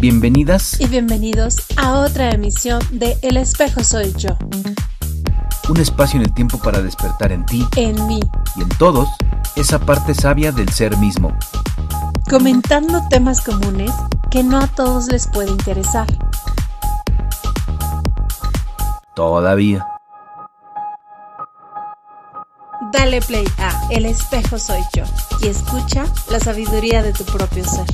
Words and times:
Bienvenidas 0.00 0.80
y 0.80 0.86
bienvenidos 0.86 1.58
a 1.76 1.98
otra 1.98 2.30
emisión 2.30 2.80
de 2.90 3.18
El 3.20 3.36
espejo 3.36 3.84
soy 3.84 4.14
yo. 4.16 4.30
Un 5.68 5.76
espacio 5.76 6.18
en 6.18 6.24
el 6.24 6.32
tiempo 6.32 6.56
para 6.56 6.80
despertar 6.80 7.32
en 7.32 7.44
ti, 7.44 7.66
en 7.76 8.06
mí 8.06 8.18
y 8.56 8.62
en 8.62 8.68
todos 8.70 9.10
esa 9.56 9.78
parte 9.78 10.14
sabia 10.14 10.52
del 10.52 10.70
ser 10.70 10.96
mismo. 10.96 11.36
Comentando 12.30 13.02
temas 13.10 13.42
comunes 13.42 13.92
que 14.30 14.42
no 14.42 14.56
a 14.56 14.68
todos 14.68 15.08
les 15.08 15.26
puede 15.26 15.50
interesar. 15.50 16.06
Todavía. 19.14 19.86
Dale 22.90 23.20
play 23.20 23.44
a 23.58 23.88
El 23.90 24.06
espejo 24.06 24.58
soy 24.58 24.80
yo 24.94 25.04
y 25.42 25.48
escucha 25.48 26.06
la 26.30 26.40
sabiduría 26.40 27.02
de 27.02 27.12
tu 27.12 27.24
propio 27.24 27.62
ser. 27.66 27.84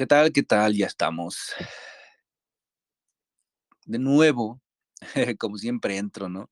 ¿Qué 0.00 0.06
tal? 0.06 0.32
¿Qué 0.32 0.42
tal? 0.42 0.74
Ya 0.74 0.86
estamos. 0.86 1.52
De 3.84 3.98
nuevo, 3.98 4.62
como 5.38 5.58
siempre 5.58 5.98
entro, 5.98 6.30
¿no? 6.30 6.48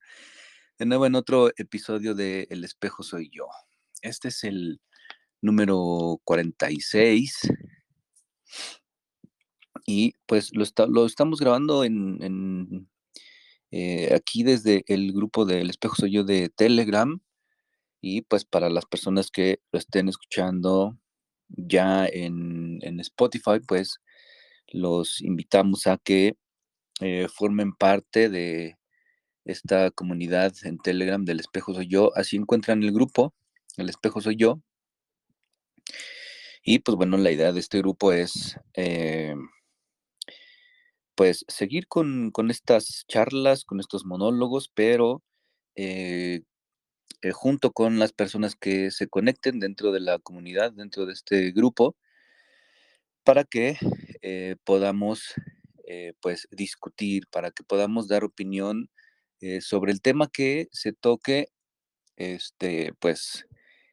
De 0.78 0.84
nuevo 0.84 1.06
en 1.06 1.14
otro 1.14 1.48
episodio 1.56 2.14
de 2.14 2.46
El 2.50 2.62
espejo 2.62 3.02
soy 3.02 3.30
yo. 3.32 3.46
Este 4.02 4.28
es 4.28 4.44
el 4.44 4.82
número 5.40 6.20
46. 6.24 7.48
Y 9.86 10.12
pues 10.26 10.50
lo, 10.52 11.06
estamos 11.06 11.40
grabando 11.40 11.84
en, 11.84 12.86
eh, 13.70 14.14
aquí 14.14 14.42
desde 14.42 14.84
el 14.88 15.14
grupo 15.14 15.46
del 15.46 15.70
espejo 15.70 15.94
soy 15.94 16.12
yo 16.12 16.22
de 16.22 16.50
Telegram. 16.50 17.18
Y 18.02 18.20
pues 18.20 18.44
para 18.44 18.68
las 18.68 18.84
personas 18.84 19.30
que 19.30 19.62
lo 19.72 19.78
estén 19.78 20.10
escuchando 20.10 20.98
ya 21.48 22.06
en, 22.06 22.80
Spotify, 23.00 23.60
pues 23.66 24.00
los 24.68 25.20
invitamos 25.20 25.86
a 25.86 25.98
que 25.98 26.36
eh, 27.00 27.28
formen 27.28 27.72
parte 27.72 28.28
de 28.28 28.76
esta 29.44 29.90
comunidad 29.90 30.52
en 30.64 30.78
Telegram 30.78 31.24
del 31.24 31.40
Espejo 31.40 31.74
Soy 31.74 31.88
Yo. 31.88 32.12
Así 32.16 32.36
encuentran 32.36 32.82
el 32.82 32.92
grupo, 32.92 33.34
el 33.76 33.88
Espejo 33.88 34.20
Soy 34.20 34.36
Yo. 34.36 34.60
Y 36.62 36.80
pues 36.80 36.96
bueno, 36.96 37.16
la 37.16 37.30
idea 37.30 37.52
de 37.52 37.60
este 37.60 37.78
grupo 37.78 38.12
es 38.12 38.58
eh, 38.74 39.34
pues 41.14 41.44
seguir 41.48 41.88
con, 41.88 42.30
estas 42.48 43.04
charlas, 43.08 43.64
con 43.64 43.80
estos 43.80 44.04
monólogos, 44.04 44.70
pero 44.74 45.22
eh, 45.74 46.42
eh, 47.22 47.32
junto 47.32 47.72
con 47.72 47.98
las 47.98 48.12
personas 48.12 48.54
que 48.54 48.92
se 48.92 49.08
conecten 49.08 49.58
dentro 49.58 49.90
de 49.90 49.98
la 50.00 50.20
comunidad, 50.20 50.72
dentro 50.72 51.04
de 51.04 51.12
este 51.14 51.50
grupo, 51.50 51.96
para 53.24 53.44
que 53.44 53.76
eh, 54.22 54.56
podamos 54.64 55.34
eh, 55.86 56.12
pues 56.20 56.46
discutir, 56.52 57.26
para 57.30 57.50
que 57.50 57.64
podamos 57.64 58.08
dar 58.08 58.24
opinión 58.24 58.90
sobre 59.60 59.92
el 59.92 60.02
tema 60.02 60.28
que 60.32 60.66
se 60.72 60.92
toque 60.92 61.46
este, 62.16 62.92
pues, 62.98 63.46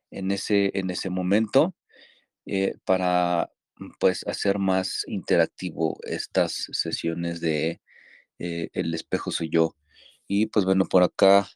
en 0.09 0.31
ese, 0.31 0.71
en 0.73 0.89
ese 0.89 1.11
momento, 1.11 1.75
para 2.83 3.51
pues 3.99 4.25
hacer 4.27 4.57
más 4.57 5.03
interactivo 5.07 5.99
estas 6.03 6.67
sesiones 6.71 7.41
de 7.41 7.79
El 8.39 8.93
espejo 8.95 9.31
soy 9.31 9.49
yo. 9.51 9.75
Y 10.27 10.47
pues 10.47 10.65
bueno, 10.65 10.85
por 10.85 11.03
acá 11.03 11.47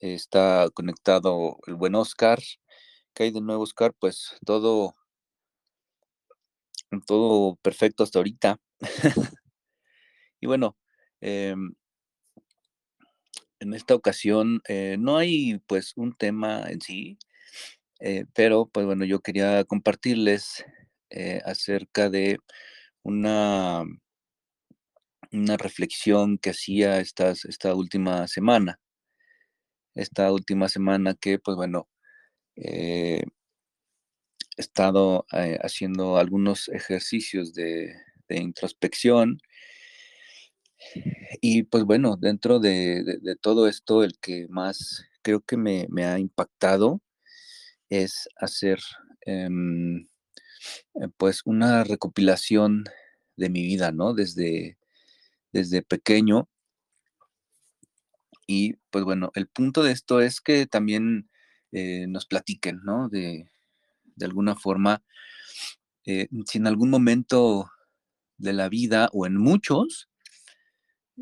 está 0.00 0.68
conectado 0.74 1.58
el 1.66 1.74
buen 1.74 1.94
Oscar. 1.94 2.40
¿Qué 3.14 3.24
hay 3.24 3.30
de 3.30 3.40
nuevo, 3.40 3.64
Oscar? 3.64 3.94
Pues 3.98 4.36
todo, 4.44 4.94
todo 7.06 7.56
perfecto 7.62 8.04
hasta 8.04 8.18
ahorita. 8.18 8.60
y 10.40 10.46
bueno, 10.46 10.76
em, 11.20 11.74
en 13.60 13.74
esta 13.74 13.94
ocasión 13.94 14.60
eh, 14.68 14.96
no 14.98 15.16
hay 15.16 15.58
pues 15.66 15.92
un 15.96 16.14
tema 16.14 16.64
en 16.68 16.80
sí, 16.80 17.18
eh, 18.00 18.24
pero 18.34 18.66
pues 18.68 18.86
bueno, 18.86 19.04
yo 19.04 19.20
quería 19.20 19.64
compartirles 19.64 20.64
eh, 21.10 21.40
acerca 21.44 22.10
de 22.10 22.38
una, 23.02 23.84
una 25.32 25.56
reflexión 25.56 26.38
que 26.38 26.50
hacía 26.50 27.00
esta 27.00 27.74
última 27.74 28.28
semana 28.28 28.78
esta 29.98 30.32
última 30.32 30.68
semana 30.68 31.14
que, 31.14 31.38
pues 31.38 31.56
bueno, 31.56 31.88
eh, 32.56 33.22
he 34.56 34.60
estado 34.62 35.26
eh, 35.32 35.58
haciendo 35.62 36.18
algunos 36.18 36.68
ejercicios 36.68 37.54
de, 37.54 37.94
introspección. 38.30 39.40
Y 41.40 41.64
pues 41.64 41.84
bueno, 41.84 42.16
dentro 42.16 42.60
de, 42.60 43.36
todo 43.40 43.68
esto, 43.68 44.04
el 44.04 44.18
que 44.20 44.46
más 44.48 45.04
creo 45.22 45.40
que 45.40 45.56
me, 45.56 45.88
ha 46.04 46.18
impactado 46.18 47.00
es 47.90 48.28
hacer 48.36 48.78
em, 49.22 50.08
eh, 50.94 51.08
pues 51.16 51.42
una 51.44 51.84
recopilación 51.84 52.84
de 53.36 53.50
mi 53.50 53.62
vida, 53.62 53.92
¿no? 53.92 54.14
Desde, 54.14 54.78
desde 55.52 55.82
pequeño 55.82 56.48
y 58.48 58.74
pues 58.90 59.04
bueno, 59.04 59.30
el 59.34 59.46
punto 59.46 59.82
de 59.84 59.92
esto 59.92 60.20
es 60.22 60.40
que 60.40 60.66
también 60.66 61.28
eh, 61.70 62.06
nos 62.08 62.26
platiquen, 62.26 62.80
¿no? 62.82 63.08
De, 63.10 63.50
alguna 64.22 64.56
forma, 64.56 65.02
eh, 66.06 66.28
si 66.46 66.58
en 66.58 66.66
algún 66.66 66.90
momento 66.90 67.70
de 68.38 68.52
la 68.54 68.68
vida 68.68 69.10
o 69.12 69.26
en 69.26 69.36
muchos, 69.36 70.08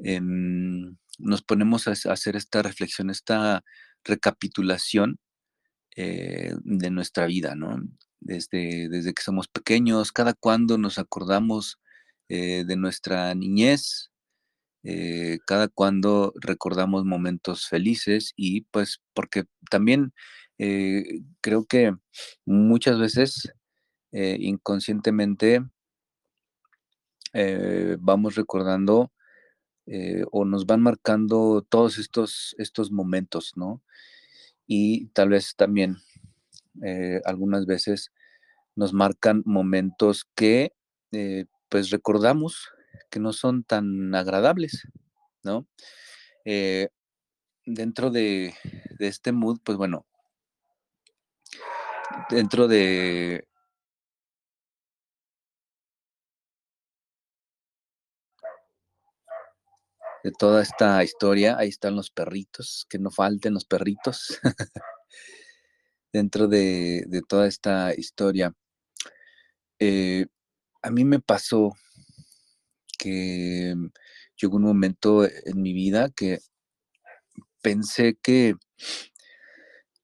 em, 0.05 0.97
nos 1.19 1.43
ponemos 1.43 1.89
a, 1.89 1.93
hacer 2.13 2.37
esta 2.37 2.63
reflexión, 2.63 3.11
esta 3.11 3.65
recapitulación 4.05 5.19
eh, 5.97 6.55
de 6.63 6.91
nuestra 6.91 7.27
vida, 7.27 7.57
¿no? 7.57 7.83
Desde, 8.21 8.89
desde 8.89 9.15
que 9.15 9.23
somos 9.23 9.49
pequeños, 9.49 10.13
cada 10.13 10.35
cuando 10.35 10.79
nos 10.79 10.99
acordamos 10.99 11.81
de 12.29 12.77
nuestra 12.77 13.35
niñez, 13.37 14.11
eh, 14.89 15.41
cada 15.47 15.67
cuando 15.67 16.33
recordamos 16.37 17.05
momentos 17.05 17.67
felices 17.67 18.33
y 18.37 18.61
pues 18.71 19.03
porque 19.15 19.47
también 19.69 20.13
eh, 20.59 21.23
creo 21.41 21.65
que 21.65 21.93
muchas 22.45 22.97
veces 23.01 23.53
eh, 24.13 24.37
inconscientemente 24.39 25.65
vamos 27.99 28.37
recordando 28.37 29.13
o 30.31 30.45
nos 30.45 30.67
van 30.67 30.81
marcando 30.81 31.67
todos 31.69 31.99
estos, 31.99 32.55
estos 32.57 32.91
momentos, 32.93 33.53
¿no? 33.57 33.83
Y 34.67 35.09
tal 35.09 35.31
vez 35.31 35.55
también 35.57 35.97
algunas 37.25 37.67
veces 37.67 38.13
nos 38.77 38.93
marcan 38.93 39.43
momentos 39.45 40.27
que 40.37 40.73
pues 41.69 41.91
recordamos 41.91 42.71
que 43.11 43.21
no 43.21 43.33
son 43.33 43.65
tan 43.65 44.15
agradables, 44.15 44.89
¿no? 45.43 45.67
Eh, 46.45 46.89
dentro 47.65 48.11
de, 48.11 48.55
este 48.99 49.33
mood, 49.33 49.59
pues 49.65 49.79
bueno, 49.79 50.07
dentro 52.31 52.69
de 52.69 53.47
de 60.25 60.33
toda 60.33 60.61
esta 60.63 61.05
historia, 61.05 61.57
ahí 61.57 61.69
están 61.69 61.95
los 61.95 62.11
perritos, 62.11 62.85
que 62.89 62.99
no 62.99 63.13
falten 63.13 63.55
los 63.55 63.65
perritos. 63.65 64.41
dentro 66.13 66.49
de, 66.49 67.07
toda 67.29 67.47
esta 67.47 67.95
historia, 67.95 68.53
eh, 69.79 70.27
a 70.83 70.91
mí 70.91 71.05
me 71.05 71.21
pasó 71.21 71.77
que 73.07 73.77
llegó 74.37 74.57
un 74.57 74.65
momento 74.65 75.25
en 75.25 75.63
mi 75.63 75.73
vida 75.73 76.11
que 76.11 76.41
pensé 77.63 78.19
que 78.21 78.57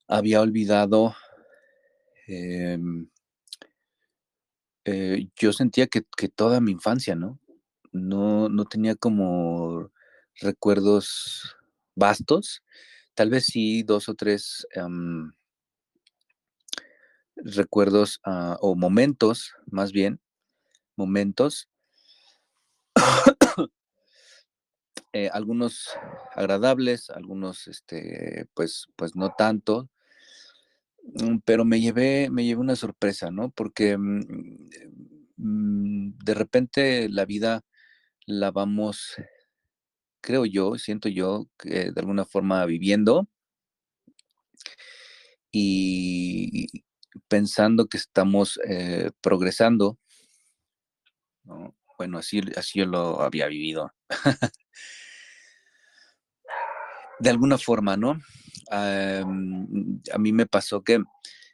había 0.07 0.41
olvidado, 0.41 1.17
em, 2.29 3.09
eh, 4.85 5.27
yo 5.37 5.53
sentía 5.53 5.89
que, 5.89 6.03
toda 6.29 6.61
mi 6.61 6.71
infancia, 6.71 7.17
¿no? 7.17 7.41
¿no? 7.91 8.49
No 8.49 8.65
tenía 8.67 8.95
como 8.95 9.91
recuerdos 10.41 11.57
vastos, 11.97 12.63
tal 13.15 13.31
vez 13.31 13.47
sí 13.47 13.83
dos 13.83 14.09
o 14.09 14.15
tres 14.15 14.67
em, 14.75 15.33
recuerdos 17.37 18.21
ah, 18.25 18.57
o 18.61 18.77
momentos, 18.77 19.55
más 19.67 19.91
bien, 19.91 20.21
momentos 20.97 21.69
eh, 25.13 25.29
algunos 25.33 25.91
agradables, 26.35 27.11
algunos, 27.11 27.69
este, 27.69 28.47
pues, 28.55 28.89
pues 28.97 29.17
no 29.17 29.31
tanto. 29.37 29.89
Mm, 31.05 31.39
pero 31.45 31.65
me 31.65 31.81
llevé, 31.81 32.31
me 32.31 32.45
llevé 32.45 32.61
una 32.61 32.77
sorpresa, 32.77 33.31
¿no? 33.31 33.51
Porque 33.51 33.97
mm, 33.99 34.21
mm, 35.37 36.19
de 36.25 36.35
repente 36.35 37.09
la 37.09 37.25
vida 37.25 37.63
la 38.27 38.51
vamos, 38.51 39.17
creo 40.21 40.47
yo, 40.47 40.79
siento 40.79 41.09
yo, 41.09 41.49
de 41.65 41.93
alguna 41.97 42.25
forma 42.25 42.65
viviendo 42.67 43.29
y 45.53 46.69
pensando 47.29 47.87
que 47.87 47.99
estamos 47.99 48.59
eh, 48.67 49.11
progresando, 49.21 49.99
¿no? 51.45 51.75
Bueno, 52.03 52.19
así, 52.19 52.41
así 52.57 52.81
yo 52.81 52.87
lo 52.87 53.23
había 53.23 53.47
vivido. 53.47 53.93
de 57.21 57.31
alguna 57.31 57.59
forma, 57.59 57.97
¿no? 57.97 58.19
a 58.73 59.25
mí 60.19 60.33
me 60.33 60.47
pasó 60.47 60.83
que 60.83 61.01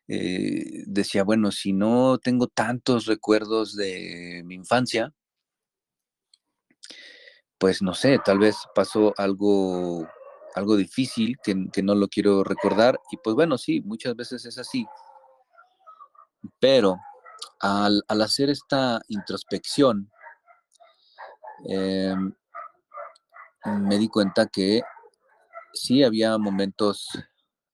eh, 0.09 0.85
decía, 0.87 1.23
bueno, 1.23 1.53
si 1.53 1.75
no 1.75 2.17
tengo 2.17 2.47
tantos 2.47 3.05
recuerdos 3.05 3.77
de 3.77 4.43
mi 4.47 4.55
infancia, 4.55 5.13
pues 7.59 7.83
no 7.83 7.93
sé, 7.93 8.19
tal 8.25 8.39
vez 8.39 8.57
pasó 8.75 9.13
algo, 9.19 10.09
algo 10.55 10.77
difícil 10.79 11.37
que, 11.43 11.83
no 11.83 11.95
lo 11.95 12.09
quiero 12.09 12.43
recordar. 12.43 12.99
Y 13.13 13.19
pues 13.19 13.37
bueno, 13.37 13.59
sí, 13.59 13.83
muchas 13.83 14.17
veces 14.17 14.47
es 14.47 14.57
así. 14.57 14.87
Pero 16.59 16.97
al, 17.61 18.03
hacer 18.09 18.51
esta 18.51 19.01
introspección, 19.09 20.11
em, 21.65 22.33
me 23.65 23.99
di 23.99 24.09
cuenta 24.09 24.47
que 24.47 24.83
sí 25.73 26.03
había 26.03 26.39
momentos 26.39 27.09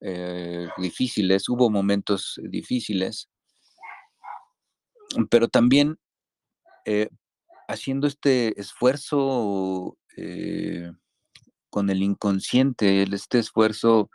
eh, 0.01 0.69
difíciles, 0.79 1.49
hubo 1.49 1.71
momentos 1.71 2.41
difíciles, 2.43 3.31
pero 5.31 5.49
también 5.49 5.99
eh, 6.85 7.09
haciendo 7.69 8.07
este 8.07 8.59
esfuerzo 8.61 9.97
eh, 10.17 10.93
con 11.71 11.91
el 11.91 12.03
inconsciente, 12.03 13.03
este 13.03 13.39
esfuerzo 13.39 14.11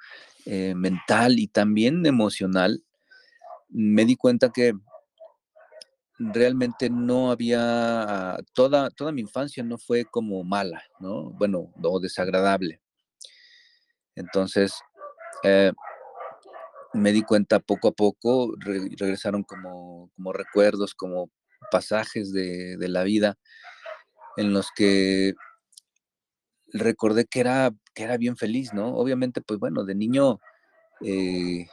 mental 0.46 1.38
y 1.38 1.48
también 1.48 2.04
emocional, 2.08 2.84
me 3.68 4.04
di 4.06 4.16
cuenta 4.16 4.50
que 4.50 4.74
realmente 6.20 6.90
no 6.90 7.32
había, 7.32 8.38
toda, 8.54 8.90
toda 8.90 9.12
mi 9.14 9.22
infancia 9.22 9.64
no 9.64 9.78
fue 9.78 10.04
como 10.04 10.44
mala, 10.44 10.84
¿no? 11.00 11.32
Bueno, 11.32 11.72
o 11.82 12.00
desagradable. 12.00 12.82
Entonces, 14.16 14.74
eh, 15.44 15.72
me 16.94 17.14
di 17.14 17.24
cuenta 17.24 17.60
poco 17.60 17.88
a 17.88 17.92
poco, 17.94 18.54
regresaron 18.60 19.44
como, 19.44 20.12
recuerdos, 20.34 20.94
como 20.94 21.32
pasajes 21.72 22.34
de, 22.34 22.78
la 22.80 23.04
vida 23.04 23.38
en 24.36 24.54
los 24.54 24.70
que 24.76 25.34
recordé 26.74 27.26
que 27.26 27.40
era, 27.40 27.72
que 27.94 28.04
era 28.04 28.18
bien 28.18 28.36
feliz, 28.36 28.74
¿no? 28.74 28.96
Obviamente, 28.96 29.42
pues 29.42 29.60
bueno, 29.60 29.86
de 29.86 29.96
niño 29.96 30.40
eh, 31.02 31.68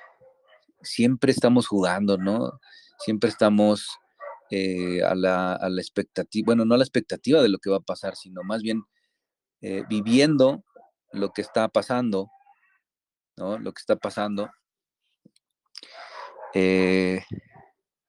siempre 0.82 1.32
estamos 1.32 1.66
jugando, 1.66 2.16
¿no? 2.16 2.60
Siempre 2.98 3.28
estamos 3.28 3.98
eh, 4.50 5.02
a, 5.02 5.14
la, 5.14 5.58
expectativa, 5.78 6.46
bueno, 6.46 6.64
no 6.64 6.74
a 6.74 6.78
la 6.78 6.84
expectativa 6.84 7.42
de 7.42 7.48
lo 7.48 7.58
que 7.58 7.70
va 7.70 7.78
a 7.78 7.80
pasar, 7.80 8.16
sino 8.16 8.42
más 8.42 8.62
bien 8.62 8.82
viviendo 9.88 10.62
lo 11.10 11.32
que 11.32 11.42
está 11.42 11.66
pasando 11.68 12.30
¿no? 13.36 13.58
Lo 13.58 13.72
que 13.72 13.80
está 13.80 13.96
pasando, 13.96 14.50
eh, 16.54 17.22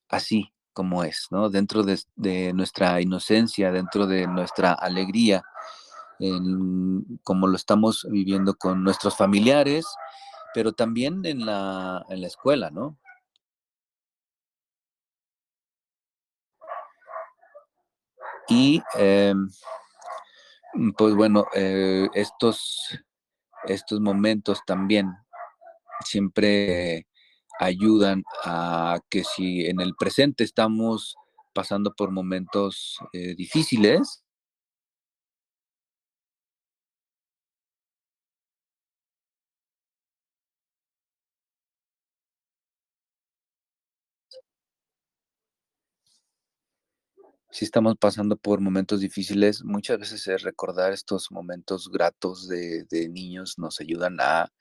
así 0.09 0.53
como 0.73 1.03
es, 1.03 1.27
¿no? 1.31 1.49
Dentro 1.49 1.83
de, 1.83 2.53
nuestra 2.53 3.01
inocencia, 3.01 3.71
dentro 3.71 4.07
de 4.07 4.27
nuestra 4.27 4.73
alegría, 4.73 5.43
como 7.23 7.47
lo 7.47 7.55
estamos 7.55 8.07
viviendo 8.09 8.55
con 8.55 8.83
nuestros 8.83 9.15
familiares, 9.15 9.85
pero 10.53 10.71
también 10.73 11.25
en 11.25 11.45
la, 11.45 12.05
en 12.09 12.21
la 12.21 12.27
escuela, 12.27 12.69
¿no? 12.71 12.97
Y 18.49 18.81
em, 18.95 19.49
pues 20.97 21.15
bueno, 21.15 21.45
eh, 21.53 22.07
estos 22.13 22.97
estos 23.65 23.99
momentos 23.99 24.61
también 24.65 25.11
siempre 26.05 27.07
ayudan 27.59 28.23
a 28.43 28.99
que 29.09 29.23
si 29.23 29.65
en 29.65 29.81
el 29.81 29.95
presente 29.95 30.43
estamos 30.43 31.15
pasando 31.53 31.93
por 31.95 32.11
momentos 32.11 32.99
eh, 33.13 33.35
difíciles, 33.35 34.23
si 47.51 47.65
estamos 47.65 47.95
pasando 47.97 48.37
por 48.37 48.61
momentos 48.61 48.99
difíciles, 48.99 49.63
muchas 49.63 49.99
veces 49.99 50.27
es 50.27 50.41
recordar 50.43 50.93
estos 50.93 51.31
momentos 51.31 51.89
gratos 51.89 52.47
de, 52.47 52.85
niños 53.09 53.55
nos 53.57 53.79
ayudan 53.79 54.17
a, 54.19 54.51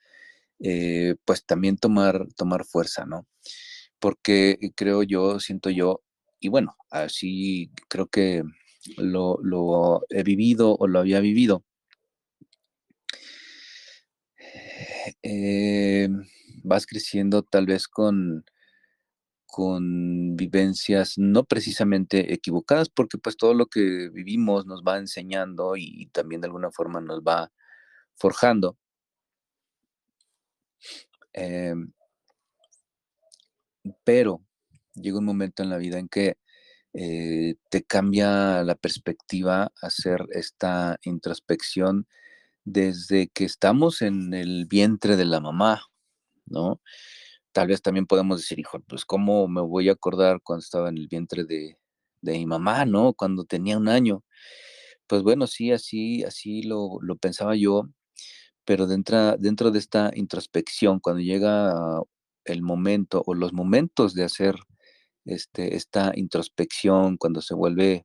eh, 0.60 1.16
pues 1.24 1.44
también 1.44 1.78
tomar, 1.78 2.26
tomar 2.36 2.64
fuerza, 2.64 3.04
¿no? 3.06 3.26
Porque 3.98 4.58
creo 4.76 5.02
yo, 5.02 5.40
siento 5.40 5.70
yo, 5.70 6.02
y 6.40 6.48
bueno, 6.48 6.76
así 6.90 7.70
creo 7.88 8.06
que 8.08 8.42
lo, 8.96 10.02
he 10.10 10.22
vivido 10.22 10.76
o 10.76 10.86
lo 10.86 11.00
había 11.00 11.20
vivido. 11.20 11.64
Eh, 15.22 16.08
vas 16.62 16.86
creciendo 16.86 17.42
tal 17.42 17.66
vez 17.66 17.88
con 17.88 18.44
con 19.56 20.36
vivencias 20.36 21.14
no 21.16 21.44
precisamente 21.44 22.34
equivocadas, 22.34 22.90
porque 22.90 23.16
pues 23.16 23.38
todo 23.38 23.54
lo 23.54 23.64
que 23.68 24.10
vivimos 24.12 24.66
nos 24.66 24.82
va 24.82 24.98
enseñando 24.98 25.76
y 25.78 26.08
también 26.12 26.42
de 26.42 26.48
alguna 26.48 26.70
forma 26.70 27.00
nos 27.00 27.22
va 27.22 27.50
forjando. 28.16 28.76
Em, 31.32 31.90
pero 34.04 34.42
llega 34.94 35.18
un 35.18 35.24
momento 35.24 35.62
en 35.62 35.70
la 35.70 35.78
vida 35.78 35.98
en 35.98 36.08
que 36.08 36.36
eh, 36.92 37.54
te 37.70 37.82
cambia 37.82 38.62
la 38.62 38.74
perspectiva 38.74 39.72
hacer 39.80 40.26
esta 40.32 40.98
introspección 41.02 42.06
desde 42.64 43.28
que 43.28 43.46
estamos 43.46 44.02
en 44.02 44.34
el 44.34 44.66
vientre 44.66 45.16
de 45.16 45.24
la 45.24 45.40
mamá, 45.40 45.80
¿no? 46.44 46.82
Tal 47.56 47.68
vez 47.68 47.80
también 47.80 48.04
podemos 48.04 48.40
decir, 48.40 48.58
hijo, 48.58 48.80
pues 48.80 49.06
cómo 49.06 49.48
me 49.48 49.62
voy 49.62 49.88
a 49.88 49.92
acordar 49.92 50.42
cuando 50.42 50.62
estaba 50.62 50.90
en 50.90 50.98
el 50.98 51.08
vientre 51.08 51.44
de, 51.44 51.78
mi 52.20 52.44
mamá, 52.44 52.84
¿no? 52.84 53.14
Cuando 53.14 53.44
tenía 53.44 53.78
un 53.78 53.88
año. 53.88 54.22
Pues 55.06 55.22
bueno, 55.22 55.46
sí, 55.46 55.72
así, 55.72 56.22
así 56.22 56.62
lo, 56.64 57.00
pensaba 57.18 57.56
yo, 57.56 57.88
pero 58.66 58.86
dentro, 58.86 59.38
dentro 59.38 59.70
de 59.70 59.78
esta 59.78 60.10
introspección, 60.14 61.00
cuando 61.00 61.22
llega 61.22 61.72
el 62.44 62.60
momento 62.60 63.22
o 63.26 63.32
los 63.32 63.54
momentos 63.54 64.12
de 64.12 64.24
hacer 64.24 64.56
este, 65.24 65.76
esta 65.76 66.12
introspección, 66.14 67.16
cuando 67.16 67.40
se 67.40 67.54
vuelve 67.54 68.04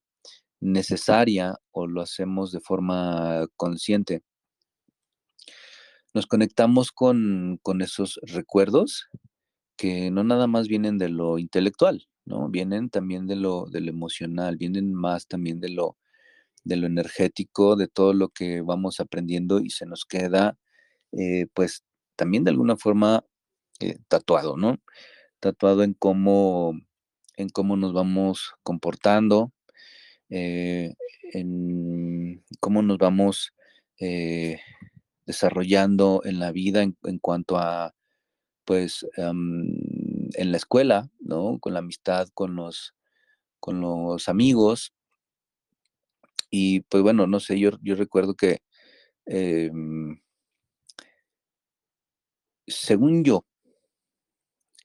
necesaria 0.62 1.58
o 1.72 1.88
lo 1.88 2.02
hacemos 2.02 2.54
de 2.54 2.62
forma 2.62 3.48
consciente, 3.58 4.24
nos 6.14 6.26
conectamos 6.26 6.94
con, 6.94 7.60
con 7.62 7.82
esos 7.82 8.18
recuerdos 8.24 9.10
que 9.82 10.12
no 10.12 10.24
nada 10.24 10.46
más 10.46 10.68
vienen 10.68 11.00
de 11.00 11.10
lo 11.10 11.40
intelectual, 11.40 12.08
¿no? 12.26 12.50
Vienen 12.50 12.92
también 12.92 13.26
de 13.26 13.36
lo, 13.36 13.66
de 13.66 13.80
emocional, 13.80 14.56
vienen 14.56 14.94
más 14.94 15.26
también 15.26 15.60
de 15.60 15.70
lo, 15.70 15.98
de 16.64 16.76
lo 16.76 16.86
energético, 16.86 17.76
de 17.76 17.88
todo 17.88 18.14
lo 18.14 18.30
que 18.30 18.62
vamos 18.62 19.00
aprendiendo 19.00 19.60
y 19.60 19.72
se 19.72 19.88
nos 19.88 20.06
queda, 20.06 20.56
eh, 21.14 21.48
pues, 21.56 21.84
también 22.16 22.44
de 22.44 22.52
alguna 22.52 22.78
forma 22.78 23.26
eh, 23.80 23.98
tatuado, 24.08 24.56
¿no? 24.56 24.78
Tatuado 25.40 25.82
en 25.82 25.96
cómo, 25.96 26.74
en 27.38 27.50
cómo 27.50 27.76
nos 27.76 27.92
vamos 27.92 28.54
comportando, 28.62 29.52
eh, 30.30 30.94
en 31.34 32.44
cómo 32.60 32.84
nos 32.84 33.00
vamos 33.00 33.54
desarrollando 35.26 36.22
en 36.24 36.40
la 36.40 36.52
vida 36.52 36.84
en 36.84 37.20
cuanto 37.20 37.58
a 37.58 37.96
pues, 38.72 39.06
en 39.18 40.50
la 40.50 40.56
escuela, 40.56 41.10
¿no? 41.20 41.60
Con 41.60 41.74
la 41.74 41.80
amistad, 41.80 42.30
con 42.34 42.56
los, 42.56 42.96
con 43.60 43.82
los 43.82 44.30
amigos. 44.30 44.94
Y 46.50 46.80
pues 46.80 47.04
bueno, 47.04 47.28
no 47.28 47.42
sé, 47.42 47.60
yo, 47.60 47.72
yo 47.82 47.96
recuerdo 47.96 48.34
que 48.34 48.62
em, 49.26 50.22
según 52.66 53.26
yo, 53.26 53.44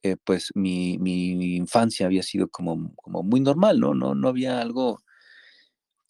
eh, 0.03 0.17
pues 0.25 0.51
mi, 0.57 0.99
mi, 0.99 1.55
infancia 1.55 2.07
había 2.07 2.25
sido 2.25 2.49
como, 2.49 2.93
como 2.97 3.23
muy 3.23 3.39
normal, 3.39 3.79
¿no? 3.79 3.95
No, 3.95 4.17
no 4.17 4.27
había 4.27 4.61
algo, 4.61 4.99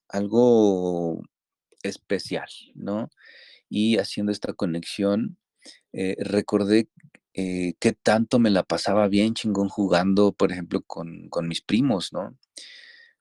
algo 0.09 1.21
especial, 1.83 2.49
¿no? 2.75 3.11
Y 3.69 3.99
haciendo 3.99 4.33
esta 4.33 4.55
conexión, 4.55 5.37
eh, 5.93 6.17
recordé 6.21 6.89
eh, 7.37 7.75
qué 7.81 7.93
tanto 7.93 8.39
me 8.39 8.51
la 8.51 8.65
pasaba 8.65 9.09
bien 9.09 9.35
chingón 9.35 9.69
jugando, 9.69 10.33
por 10.33 10.53
ejemplo, 10.53 10.83
con, 10.83 11.29
con 11.29 11.49
mis 11.49 11.63
primos, 11.63 12.13
¿no? 12.13 12.37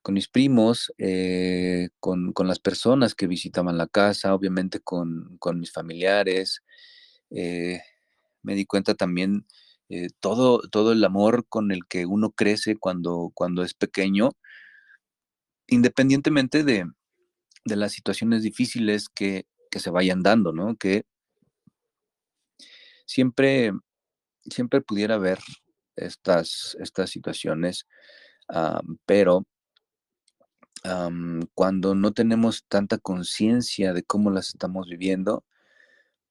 Con 0.01 0.15
mis 0.15 0.29
primos, 0.29 0.93
eh, 0.97 1.89
con, 1.99 2.33
con, 2.33 2.47
las 2.47 2.59
personas 2.59 3.15
que 3.15 3.27
visitaban 3.27 3.77
la 3.77 3.87
casa, 3.87 4.33
obviamente 4.35 4.79
con, 4.79 5.37
con 5.39 5.59
mis 5.59 5.71
familiares. 5.71 6.63
me 7.29 8.55
di 8.55 8.65
cuenta 8.65 8.95
también 8.95 9.45
todo, 10.19 10.61
todo 10.69 10.91
el 10.93 11.03
amor 11.03 11.45
con 11.49 11.71
el 11.71 11.85
que 11.87 12.05
uno 12.05 12.31
crece 12.31 12.77
cuando, 12.77 13.31
cuando 13.33 13.63
es 13.63 13.73
pequeño, 13.73 14.31
independientemente 15.67 16.63
de, 16.63 16.85
de 17.65 17.75
las 17.75 17.93
situaciones 17.93 18.43
difíciles 18.43 19.09
que, 19.09 19.47
que 19.71 19.79
se 19.79 19.89
vayan 19.89 20.23
dando, 20.23 20.53
¿no? 20.53 20.77
Que 20.77 21.05
siempre, 23.05 23.71
siempre 24.49 24.81
pudiera 24.81 25.15
haber 25.15 25.39
estas, 25.95 26.77
estas 26.79 27.09
situaciones, 27.09 27.87
pero 29.05 29.45
cuando 31.53 31.95
no 31.95 32.13
tenemos 32.13 32.65
tanta 32.67 32.97
conciencia 32.97 33.93
de 33.93 34.03
cómo 34.03 34.29
las 34.29 34.49
estamos 34.49 34.87
viviendo, 34.87 35.43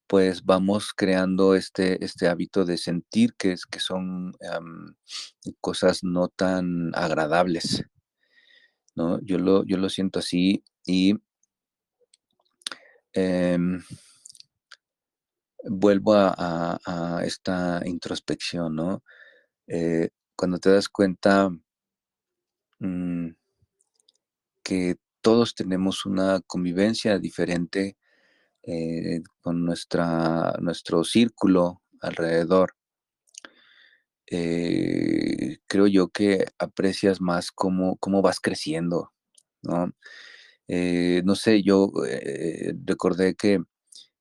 pues 0.06 0.44
vamos 0.44 0.92
creando 0.94 1.54
este, 1.54 2.04
este 2.04 2.28
hábito 2.28 2.64
de 2.64 2.76
sentir 2.76 3.34
que, 3.34 3.56
que 3.70 3.80
son 3.80 4.36
cosas 5.60 6.04
no 6.04 6.28
tan 6.28 6.94
agradables. 6.94 7.84
¿no? 8.94 9.20
Yo, 9.22 9.38
lo, 9.38 9.64
yo 9.64 9.76
lo 9.76 9.88
siento 9.88 10.20
así 10.20 10.62
y 10.86 11.14
em, 13.12 13.82
vuelvo 15.64 16.14
a, 16.16 17.22
esta 17.24 17.80
introspección, 17.84 18.76
¿no? 18.76 19.02
Eh, 19.66 20.10
cuando 20.36 20.58
te 20.58 20.70
das 20.70 20.88
cuenta 20.88 21.50
mm, 22.80 23.30
que 24.62 24.96
todos 25.20 25.54
tenemos 25.54 26.06
una 26.06 26.40
convivencia 26.46 27.18
diferente 27.18 27.96
eh, 28.62 29.22
con 29.40 29.64
nuestra, 29.64 30.54
nuestro 30.60 31.04
círculo 31.04 31.82
alrededor, 32.00 32.74
eh, 34.30 35.58
creo 35.66 35.86
yo 35.86 36.08
que 36.08 36.46
aprecias 36.58 37.20
más 37.20 37.52
cómo, 37.52 37.96
cómo 37.98 38.22
vas 38.22 38.40
creciendo, 38.40 39.12
¿no? 39.62 39.92
no 40.66 41.34
sé, 41.34 41.62
yo 41.62 41.92
recordé 42.86 43.34
que 43.34 43.60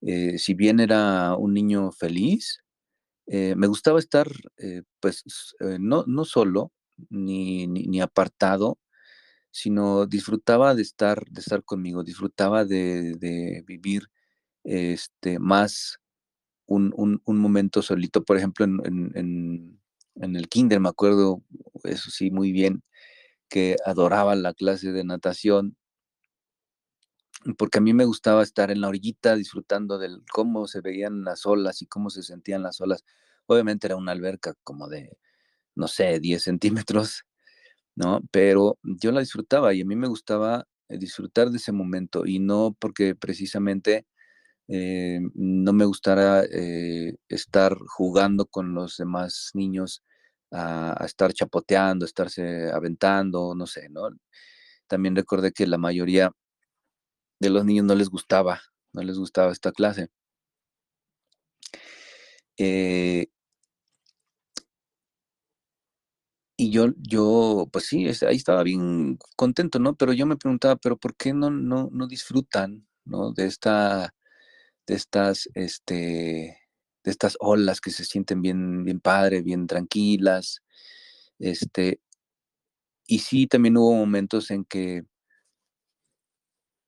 eh, 0.06 0.38
si 0.38 0.54
bien 0.54 0.80
era 0.80 1.36
un 1.38 1.54
niño 1.54 1.92
feliz, 1.92 2.64
eh, 3.28 3.56
me 3.56 3.68
gustaba 3.68 4.00
estar, 4.00 4.28
eh, 4.58 4.84
pues, 5.00 5.24
no, 5.80 6.04
no 6.08 6.26
solo, 6.26 6.72
ni, 7.10 7.68
ni, 7.68 8.02
apartado, 8.02 8.80
sino 9.52 10.06
disfrutaba 10.08 10.76
de 10.76 10.84
estar, 10.84 11.26
de 11.30 11.42
estar 11.42 11.64
conmigo, 11.64 12.04
disfrutaba 12.04 12.66
de, 12.66 13.64
vivir 13.68 14.10
este, 14.64 15.40
más 15.40 16.00
un, 16.66 16.94
un, 17.26 17.38
momento 17.40 17.82
solito. 17.82 18.24
Por 18.24 18.38
ejemplo, 18.38 18.66
en, 18.66 19.12
en, 19.16 19.82
en, 20.16 20.36
el 20.36 20.50
kinder, 20.50 20.80
me 20.80 20.90
acuerdo, 20.90 21.44
eso 21.84 22.12
sí, 22.12 22.32
muy 22.32 22.52
bien, 22.52 22.84
que 23.50 23.78
adoraba 23.86 24.36
la 24.36 24.54
clase 24.54 24.92
de 24.92 25.04
natación 25.06 25.78
porque 27.58 27.80
a 27.80 27.82
mí 27.82 27.94
me 27.94 28.06
gustaba 28.06 28.44
estar 28.44 28.72
en 28.72 28.82
la 28.82 28.88
orillita 28.88 29.36
disfrutando 29.36 29.98
de 29.98 30.10
cómo 30.32 30.68
se 30.68 30.82
veían 30.82 31.24
las 31.24 31.46
olas 31.46 31.82
y 31.82 31.88
cómo 31.88 32.10
se 32.10 32.24
sentían 32.24 32.64
las 32.64 32.82
olas. 32.82 33.06
Obviamente 33.48 33.88
era 33.88 33.96
una 33.98 34.12
alberca 34.14 34.54
como 34.64 34.88
de, 34.88 35.18
no 35.76 35.88
sé, 35.88 36.20
10 36.20 36.44
centímetros, 36.44 37.26
¿no? 37.96 38.22
Pero 38.32 38.80
yo 38.84 39.12
la 39.12 39.22
disfrutaba 39.22 39.74
y 39.74 39.82
a 39.82 39.86
mí 39.86 39.96
me 39.96 40.08
gustaba 40.08 40.68
eh, 40.90 40.98
disfrutar 40.98 41.50
de 41.52 41.58
ese 41.58 41.72
momento 41.72 42.26
y 42.26 42.40
no 42.40 42.76
porque 42.80 43.16
precisamente 43.16 44.06
eh, 44.68 45.20
no 45.36 45.74
me 45.74 45.86
gustara 45.86 46.44
eh, 46.46 47.16
estar 47.30 47.78
jugando 47.88 48.46
con 48.48 48.74
los 48.76 48.98
demás 48.98 49.52
niños 49.54 50.04
a, 50.52 51.02
a, 51.04 51.06
estar 51.06 51.34
chapoteando, 51.34 52.06
a 52.06 52.08
estarse 52.08 52.72
aventando, 52.72 53.56
no 53.56 53.68
sé, 53.68 53.90
¿no? 53.90 54.10
También 54.88 55.16
recordé 55.16 55.52
que 55.54 55.68
la 55.68 55.78
mayoría 55.78 56.32
de 57.44 57.50
los 57.50 57.66
niños 57.66 57.86
no 57.86 57.94
les 57.96 58.10
gustaba, 58.10 58.62
no 58.94 59.04
les 59.04 59.18
gustaba 59.18 59.52
esta 59.52 59.74
clase. 59.74 60.10
Eh, 62.58 63.28
y 66.58 66.72
yo, 66.72 66.88
yo, 66.98 67.68
pues 67.72 67.86
sí, 67.88 68.08
ahí 68.28 68.36
estaba 68.38 68.64
bien 68.64 69.18
contento, 69.36 69.80
¿no? 69.80 69.96
Pero 69.96 70.14
yo 70.14 70.26
me 70.26 70.38
preguntaba, 70.38 70.78
¿pero 70.78 70.98
por 70.98 71.16
qué 71.16 71.34
no, 71.34 71.50
no, 71.50 71.90
no 71.92 72.08
disfrutan, 72.08 72.88
¿no? 73.06 73.34
De 73.34 73.46
esta, 73.48 74.16
de 74.88 74.96
estas, 74.96 75.50
este, 75.56 76.60
de 77.04 77.12
estas 77.12 77.38
olas 77.42 77.82
que 77.82 77.92
se 77.92 78.06
sienten 78.06 78.42
bien, 78.42 78.86
bien 78.86 79.00
padre, 79.02 79.42
bien 79.42 79.68
tranquilas, 79.68 80.62
este, 81.40 82.02
y 83.08 83.20
sí, 83.20 83.48
también 83.48 83.78
hubo 83.78 83.94
momentos 83.94 84.52
en 84.52 84.66
que 84.66 85.04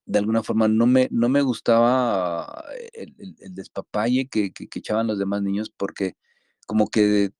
de 0.06 0.20
alguna 0.20 0.44
forma 0.44 0.68
no 0.68 0.86
me, 0.86 1.08
no 1.12 1.30
me 1.30 1.42
gustaba 1.42 2.64
el, 2.94 3.16
despapalle 3.56 4.28
que, 4.28 4.52
echaban 4.76 5.08
los 5.08 5.20
demás 5.20 5.42
niños 5.42 5.72
porque 5.76 6.16
como 6.68 6.88
que 6.90 7.32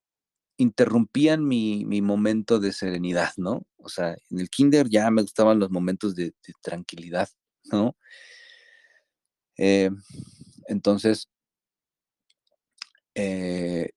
interrumpían 0.58 1.46
mi, 1.46 1.84
momento 2.02 2.58
de 2.58 2.72
serenidad, 2.72 3.30
¿no? 3.36 3.66
O 3.76 3.88
sea, 3.88 4.16
en 4.30 4.40
el 4.40 4.50
kinder 4.50 4.88
ya 4.88 5.10
me 5.10 5.22
gustaban 5.22 5.58
los 5.58 5.70
momentos 5.70 6.14
de, 6.14 6.34
tranquilidad, 6.62 7.28
¿no? 7.64 7.96
Eh, 9.58 9.90
entonces, 10.68 11.28
eh, 13.14 13.90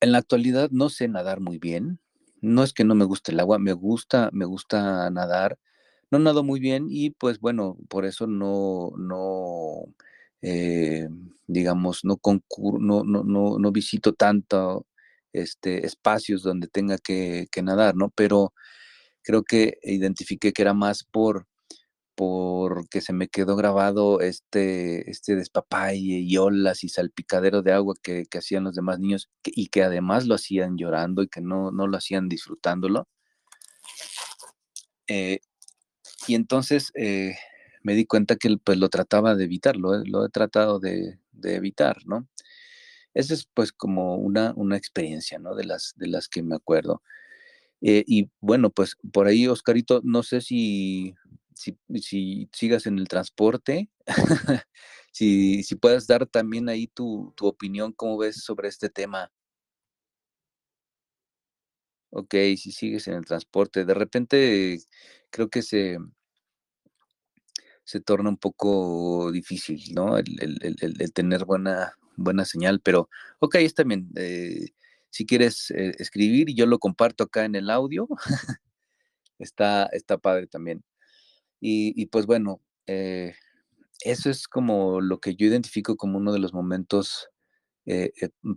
en 0.00 0.12
la 0.12 0.18
actualidad 0.18 0.70
no 0.70 0.88
sé 0.88 1.08
nadar 1.08 1.40
muy 1.40 1.58
bien. 1.58 2.00
No 2.40 2.62
es 2.62 2.72
que 2.72 2.84
no 2.84 2.94
me 2.94 3.04
guste 3.04 3.32
el 3.32 3.40
agua, 3.40 3.58
me 3.58 3.72
gusta, 3.72 4.30
me 4.32 4.44
gusta 4.44 5.10
nadar, 5.10 5.58
no 6.10 6.18
nado 6.18 6.44
muy 6.44 6.60
bien 6.60 6.86
y 6.90 7.10
pues 7.10 7.40
bueno, 7.40 7.76
por 7.88 8.04
eso 8.04 8.26
no, 8.26 8.92
no, 8.96 9.84
eh, 10.42 11.08
digamos, 11.46 12.04
no, 12.04 12.20
no, 12.78 13.04
no, 13.04 13.58
no, 13.58 13.72
visito 13.72 14.14
tanto 14.14 14.86
este, 15.32 15.86
espacios 15.86 16.42
donde 16.42 16.68
tenga 16.68 16.98
que, 16.98 17.48
nadar, 17.62 17.96
¿no? 17.96 18.10
Pero 18.10 18.52
creo 19.22 19.42
que 19.44 19.78
identifiqué 19.82 20.52
que 20.52 20.62
era 20.62 20.74
más 20.74 21.04
por 21.04 21.46
porque 22.16 23.02
se 23.02 23.12
me 23.12 23.28
quedó 23.28 23.56
grabado 23.56 24.20
este, 24.20 25.10
este 25.10 25.36
despapalle 25.36 26.18
y 26.20 26.38
olas 26.38 26.84
y 26.84 26.88
salpicadero 26.88 27.62
de 27.62 27.72
agua 27.72 27.94
que, 28.02 28.26
hacían 28.38 28.64
los 28.64 28.74
demás 28.74 28.98
niños 29.00 29.30
y 29.44 29.68
que 29.68 29.82
además 29.82 30.26
lo 30.26 30.34
hacían 30.36 30.78
llorando 30.78 31.22
y 31.22 31.28
que 31.28 31.42
no, 31.42 31.70
no 31.72 31.86
lo 31.86 31.96
hacían 31.98 32.28
disfrutándolo. 32.28 33.06
Eh, 35.08 35.40
y 36.26 36.34
entonces 36.34 36.92
eh, 36.94 37.36
me 37.82 37.94
di 37.94 38.06
cuenta 38.06 38.36
que 38.36 38.56
pues 38.62 38.78
lo 38.78 38.88
trataba 38.88 39.34
de 39.34 39.44
evitar, 39.44 39.76
lo, 39.76 40.26
he 40.26 40.28
tratado 40.30 40.80
de, 40.80 41.18
evitar, 41.44 41.98
¿no? 42.06 42.28
Esa 43.14 43.34
es 43.34 43.48
pues 43.54 43.72
como 43.72 44.16
una, 44.16 44.52
una 44.56 44.76
experiencia, 44.76 45.38
¿no? 45.38 45.54
De 45.54 45.64
las, 45.64 45.94
de 45.96 46.08
las 46.08 46.28
que 46.28 46.42
me 46.42 46.56
acuerdo. 46.56 47.02
Eh, 47.80 48.04
y 48.06 48.30
bueno, 48.40 48.70
pues 48.70 48.96
por 49.12 49.26
ahí, 49.26 49.46
Oscarito, 49.46 50.00
no 50.04 50.22
sé 50.22 50.40
si, 50.40 51.14
si, 51.54 52.48
sigas 52.52 52.86
en 52.86 52.98
el 52.98 53.08
transporte, 53.08 53.90
si, 55.12 55.62
si 55.62 55.76
puedas 55.76 56.06
dar 56.06 56.26
también 56.26 56.68
ahí 56.68 56.88
tu, 56.88 57.32
tu 57.36 57.46
opinión, 57.46 57.92
cómo 57.92 58.18
ves 58.18 58.42
sobre 58.42 58.68
este 58.68 58.90
tema. 58.90 59.30
Ok, 62.10 62.34
si 62.56 62.72
sigues 62.72 63.08
en 63.08 63.14
el 63.14 63.24
transporte, 63.26 63.84
de 63.84 63.94
repente 63.94 64.80
creo 65.30 65.50
que 65.50 65.62
se, 65.62 65.98
se 67.86 68.00
torna 68.00 68.28
un 68.28 68.36
poco 68.36 69.30
difícil, 69.30 69.80
¿no? 69.94 70.18
El, 70.18 70.26
tener 71.14 71.44
buena, 71.44 71.94
buena 72.16 72.44
señal, 72.44 72.80
pero 72.80 73.08
ok, 73.38 73.54
está 73.56 73.84
bien. 73.84 74.10
Eh, 74.16 74.70
si 75.10 75.24
quieres 75.24 75.70
eh, 75.70 75.94
escribir, 75.98 76.52
yo 76.52 76.66
lo 76.66 76.80
comparto 76.80 77.24
acá 77.24 77.44
en 77.44 77.54
el 77.54 77.70
audio. 77.70 78.08
está, 79.38 79.86
está 79.92 80.18
padre 80.18 80.48
también. 80.48 80.84
Y, 81.60 82.06
pues 82.06 82.26
bueno, 82.26 82.60
eh, 82.86 83.34
eso 84.04 84.30
es 84.30 84.46
como 84.46 85.00
lo 85.00 85.20
que 85.20 85.36
yo 85.36 85.46
identifico 85.46 85.96
como 85.96 86.18
uno 86.18 86.32
de 86.32 86.38
los 86.38 86.52
momentos 86.52 87.28
eh, 87.86 88.12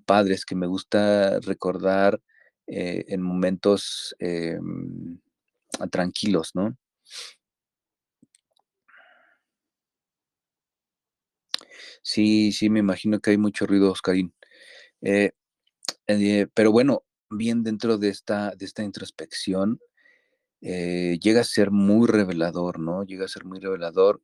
padres 0.05 0.43
que 0.43 0.55
me 0.55 0.67
gusta 0.67 1.39
recordar 1.39 2.21
en 2.67 3.21
momentos 3.21 4.15
em, 4.19 5.19
tranquilos, 5.89 6.51
¿no? 6.53 6.77
Sí, 12.01 12.51
sí, 12.51 12.69
me 12.69 12.79
imagino 12.79 13.19
que 13.19 13.31
hay 13.31 13.37
mucho 13.37 13.65
ruido, 13.65 13.91
Oscarín. 13.91 14.33
pero 16.53 16.71
bueno, 16.71 17.03
bien 17.29 17.63
dentro 17.63 17.97
de 17.97 18.09
esta, 18.09 18.55
de 18.55 18.65
esta 18.65 18.83
introspección, 18.83 19.79
llega 20.61 21.41
a 21.41 21.43
ser 21.43 21.71
muy 21.71 22.07
revelador, 22.07 22.79
¿no? 22.79 23.03
Llega 23.03 23.25
a 23.25 23.29
ser 23.29 23.45
muy 23.45 23.59
revelador 23.59 24.21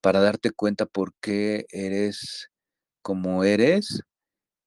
para 0.00 0.20
darte 0.20 0.50
cuenta 0.50 0.86
por 0.86 1.14
qué 1.20 1.66
eres 1.70 2.50
como 3.02 3.44
eres 3.44 4.02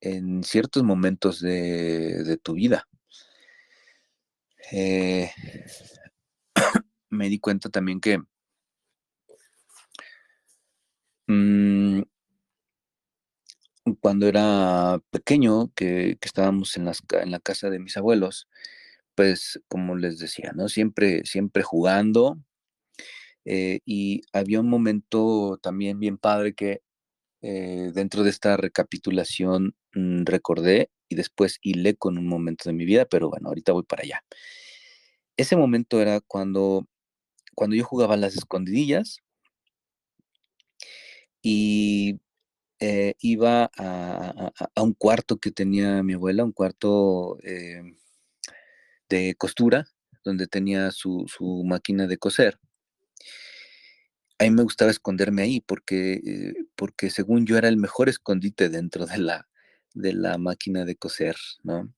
en 0.01 0.44
ciertos 0.44 0.84
momentos 0.84 1.39
de, 1.39 2.39
tu 2.44 2.53
vida. 2.53 2.88
Eh, 4.72 5.32
me 7.10 7.29
di 7.29 7.39
cuenta 7.39 7.70
también 7.70 8.00
que 8.00 8.20
mm, 11.27 12.01
cuando 14.00 14.27
era 14.27 15.00
pequeño, 15.12 15.72
que, 15.75 16.17
estábamos 16.22 16.75
en, 16.77 16.86
la 16.86 17.39
casa 17.39 17.70
de 17.70 17.79
mis 17.79 17.98
abuelos, 17.98 18.48
pues 19.15 19.62
como 19.67 19.96
les 19.96 20.20
decía, 20.20 20.51
¿no? 20.55 20.70
Siempre, 20.70 21.25
siempre 21.25 21.63
jugando. 21.63 22.38
Eh, 23.46 23.79
y 23.86 24.22
había 24.34 24.60
un 24.60 24.70
momento 24.70 25.60
también 25.62 26.00
bien 26.00 26.17
padre 26.17 26.55
que 26.55 26.82
eh, 27.41 27.91
dentro 27.94 28.24
de 28.24 28.32
esta 28.32 28.58
recapitulación 28.58 29.75
mm, 29.94 30.24
recordé 30.25 30.89
y 31.10 31.15
después 31.15 31.60
hilé 31.62 31.96
con 31.96 32.17
un 32.17 32.27
momento 32.27 32.70
de 32.70 32.74
mi 32.74 32.86
vida, 32.86 33.05
pero 33.05 33.29
bueno, 33.29 33.50
ahorita 33.50 33.74
voy 33.74 33.84
para 33.84 34.03
allá. 34.03 34.24
Ese 35.38 35.55
momento 35.55 36.01
era 36.01 36.22
cuando, 36.22 36.88
cuando 37.55 37.75
yo 37.75 37.84
jugaba 37.86 38.17
las 38.17 38.36
escondidillas 38.36 39.22
y 41.45 42.19
eh, 42.79 43.15
iba 43.19 43.69
a, 43.77 44.51
un 44.81 44.93
cuarto 44.93 45.37
que 45.37 45.51
tenía 45.51 46.01
mi 46.03 46.13
abuela, 46.13 46.43
un 46.43 46.53
cuarto 46.53 47.37
eh, 47.43 47.81
de 49.09 49.35
costura, 49.35 49.87
donde 50.23 50.47
tenía 50.47 50.91
su, 50.91 51.25
su 51.27 51.63
máquina 51.65 52.07
de 52.07 52.17
coser 52.17 52.59
a 54.39 54.43
mí 54.43 54.51
me 54.51 54.63
gustaba 54.63 54.91
esconderme 54.91 55.43
ahí 55.43 55.61
porque, 55.61 56.13
eh, 56.25 56.53
porque 56.75 57.09
según 57.09 57.45
yo 57.45 57.57
era 57.57 57.67
el 57.67 57.77
mejor 57.77 58.09
escondite 58.09 58.69
dentro 58.69 59.05
de 59.05 59.17
la, 59.17 59.47
de 59.93 60.13
la 60.13 60.37
máquina 60.37 60.85
de 60.85 60.95
coser, 60.95 61.35
¿no? 61.63 61.93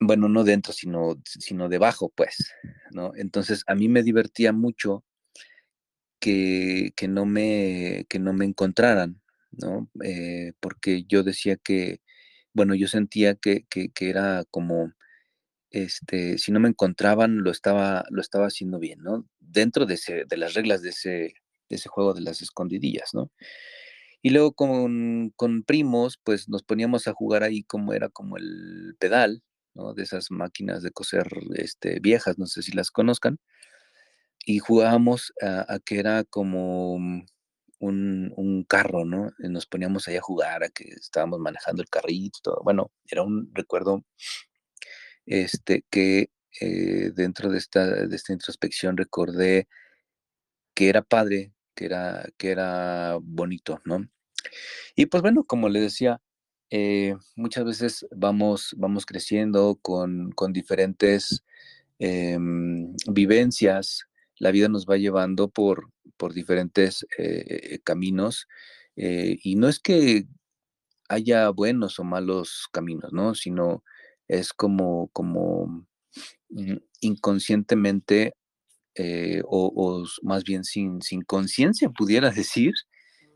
Bueno, 0.00 0.28
no 0.28 0.44
dentro, 0.44 0.72
sino, 0.72 1.20
sino 1.24 1.68
debajo, 1.68 2.10
pues, 2.14 2.52
¿no? 2.90 3.12
Entonces 3.16 3.62
a 3.66 3.74
mí 3.74 3.88
me 3.88 4.02
divertía 4.02 4.52
mucho 4.52 5.04
que, 6.20 6.92
no, 7.08 7.26
me, 7.26 8.06
que 8.08 8.18
no 8.18 8.32
me 8.32 8.44
encontraran, 8.44 9.20
¿no? 9.52 9.90
Eh, 10.04 10.52
porque 10.60 11.04
yo 11.08 11.22
decía 11.22 11.56
que, 11.56 12.00
bueno, 12.52 12.74
yo 12.74 12.88
sentía 12.88 13.34
que, 13.36 13.66
que 13.68 13.90
era 14.10 14.44
como 14.50 14.92
este, 15.70 16.38
si 16.38 16.52
no 16.52 16.60
me 16.60 16.68
encontraban, 16.68 17.42
lo 17.42 17.50
estaba, 17.50 18.04
lo 18.10 18.20
estaba 18.20 18.46
haciendo 18.46 18.78
bien, 18.78 19.02
¿no? 19.02 19.26
Dentro 19.40 19.86
de, 19.86 19.98
de 20.28 20.36
las 20.36 20.54
reglas 20.54 20.82
de 20.82 20.90
ese, 20.90 21.34
de 21.68 21.76
ese 21.76 21.88
juego 21.88 22.14
de 22.14 22.22
las 22.22 22.42
escondidillas, 22.42 23.14
¿no? 23.14 23.30
Y 24.22 24.30
luego 24.30 24.52
con, 24.52 25.32
con, 25.36 25.62
primos, 25.62 26.18
pues 26.22 26.48
nos 26.48 26.62
poníamos 26.62 27.08
a 27.08 27.14
jugar 27.14 27.42
ahí 27.42 27.62
como 27.62 27.94
era 27.94 28.08
como 28.10 28.36
el 28.36 28.96
pedal, 28.98 29.42
¿no? 29.74 29.94
De 29.94 30.02
esas 30.02 30.30
máquinas 30.30 30.82
de 30.82 30.90
coser 30.90 31.28
este, 31.54 32.00
viejas, 32.00 32.38
no 32.38 32.46
sé 32.46 32.62
si 32.62 32.72
las 32.72 32.90
conozcan. 32.90 33.38
Y 34.46 34.58
jugábamos 34.58 35.32
a, 35.42 35.78
que 35.84 35.98
era 35.98 36.24
como 36.24 36.94
un, 36.94 37.26
un, 37.78 38.64
carro, 38.64 39.04
¿no? 39.04 39.32
Y 39.38 39.48
nos 39.48 39.66
poníamos 39.66 40.08
ahí 40.08 40.16
a 40.16 40.22
jugar, 40.22 40.64
a 40.64 40.68
que 40.68 40.84
estábamos 40.84 41.40
manejando 41.40 41.82
el 41.82 41.88
carrito, 41.88 42.40
todo. 42.42 42.60
Bueno, 42.64 42.90
era 43.06 43.22
un 43.22 43.50
recuerdo 43.54 44.04
este, 45.26 45.84
que 45.90 46.30
eh, 46.60 47.12
dentro 47.14 47.50
de 47.50 47.58
esta, 47.58 47.86
de 48.06 48.16
esta 48.16 48.32
introspección 48.32 48.96
recordé 48.96 49.68
que 50.74 50.88
era 50.88 51.02
padre, 51.02 51.52
que 51.74 51.86
era, 51.86 52.28
que 52.36 52.50
era 52.50 53.18
bonito, 53.22 53.80
¿no? 53.84 54.08
Y 54.96 55.06
pues 55.06 55.22
bueno, 55.22 55.44
como 55.44 55.68
le 55.68 55.80
decía, 55.80 56.20
eh, 56.70 57.16
muchas 57.36 57.64
veces 57.64 58.06
vamos, 58.10 58.74
vamos 58.76 59.06
creciendo 59.06 59.78
con, 59.82 60.32
diferentes 60.52 61.44
em, 61.98 62.94
vivencias, 63.10 64.06
la 64.40 64.50
vida 64.50 64.68
nos 64.68 64.86
va 64.86 64.96
llevando 64.96 65.48
por, 65.48 65.92
por 66.16 66.34
diferentes 66.34 67.06
eh, 67.18 67.78
caminos 67.84 68.48
y 68.96 69.56
no 69.56 69.68
es 69.68 69.80
que 69.80 70.26
haya 71.08 71.48
buenos 71.50 71.98
o 71.98 72.04
malos 72.04 72.68
caminos, 72.72 73.12
¿no? 73.12 73.34
Sino 73.34 73.82
es 74.28 74.52
como, 74.52 75.08
como 75.12 75.86
mm, 76.50 76.76
inconscientemente 77.00 78.34
eh, 78.94 79.42
o, 79.46 80.04
más 80.22 80.44
bien 80.44 80.64
sin, 80.64 81.02
sin 81.02 81.22
conciencia, 81.22 81.90
pudiera 81.90 82.30
decir, 82.30 82.74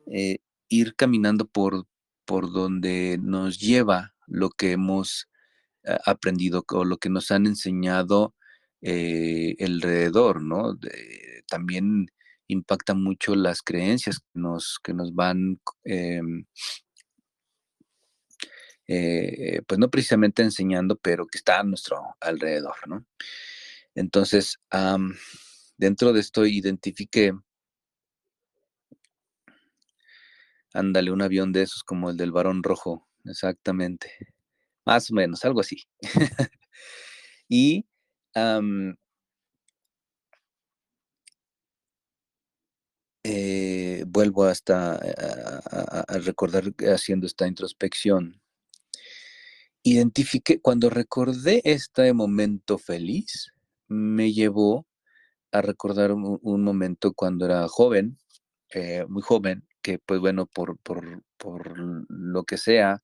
eh, 0.06 0.38
ir 0.68 0.94
caminando 0.96 1.46
por, 1.46 1.86
por 2.24 2.52
donde 2.52 3.18
nos 3.22 3.58
lleva 3.58 4.14
lo 4.26 4.50
que 4.50 4.72
hemos 4.72 5.28
eh, 5.84 5.98
aprendido 6.06 6.64
o 6.70 6.84
lo 6.84 6.98
que 6.98 7.10
nos 7.10 7.30
han 7.30 7.46
enseñado 7.46 8.34
alrededor, 8.84 10.42
¿no? 10.42 10.78
también 11.48 12.06
impacta 12.48 12.94
mucho 12.94 13.34
las 13.34 13.62
creencias 13.62 14.18
que 14.18 14.26
nos, 14.34 14.78
que 14.82 14.92
nos 14.92 15.14
van 15.14 15.60
em, 15.84 16.44
eh, 18.86 19.62
pues 19.66 19.78
no 19.78 19.90
precisamente 19.90 20.42
enseñando, 20.42 20.96
pero 20.96 21.26
que 21.26 21.38
está 21.38 21.60
a 21.60 21.64
nuestro 21.64 22.16
alrededor, 22.20 22.76
¿no? 22.86 23.06
Entonces, 23.94 24.58
dentro 25.78 26.12
de 26.12 26.20
esto 26.20 26.46
identifiqué, 26.46 27.32
ándale, 30.74 31.12
un 31.12 31.22
avión 31.22 31.52
de 31.52 31.62
esos 31.62 31.82
como 31.84 32.10
el 32.10 32.16
del 32.16 32.32
varón 32.32 32.62
rojo, 32.62 33.08
exactamente, 33.24 34.10
más 34.84 35.10
o 35.10 35.14
menos, 35.14 35.44
algo 35.44 35.60
así. 35.60 35.84
y 37.48 37.86
eh, 43.24 44.04
vuelvo 44.06 44.44
hasta 44.44 44.96
a 44.96 46.18
recordar 46.18 46.64
haciendo 46.92 47.26
esta 47.26 47.46
introspección 47.46 48.40
identifiqué, 49.84 50.60
cuando 50.60 50.90
recordé 50.90 51.60
este 51.64 52.12
momento 52.14 52.78
feliz, 52.78 53.52
me 53.86 54.32
llevó 54.32 54.86
a 55.52 55.60
recordar 55.62 56.10
un, 56.12 56.64
momento 56.64 57.12
cuando 57.12 57.44
era 57.44 57.68
joven, 57.68 58.18
eh, 58.70 59.04
muy 59.08 59.22
joven, 59.22 59.64
que 59.82 59.98
pues 59.98 60.20
bueno, 60.20 60.46
por, 60.46 60.78
por, 60.78 61.22
por 61.36 61.74
lo 62.08 62.44
que 62.44 62.56
sea, 62.56 63.02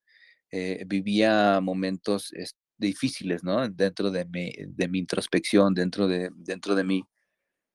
eh, 0.50 0.84
vivía 0.86 1.60
momentos 1.60 2.32
difíciles, 2.80 3.44
¿no? 3.44 3.68
Dentro 3.68 4.10
de 4.10 4.24
mi, 4.26 4.52
introspección, 4.98 5.74
dentro 5.74 6.08
de, 6.08 6.30
dentro 6.34 6.74
de 6.74 6.84
mí, 6.84 7.04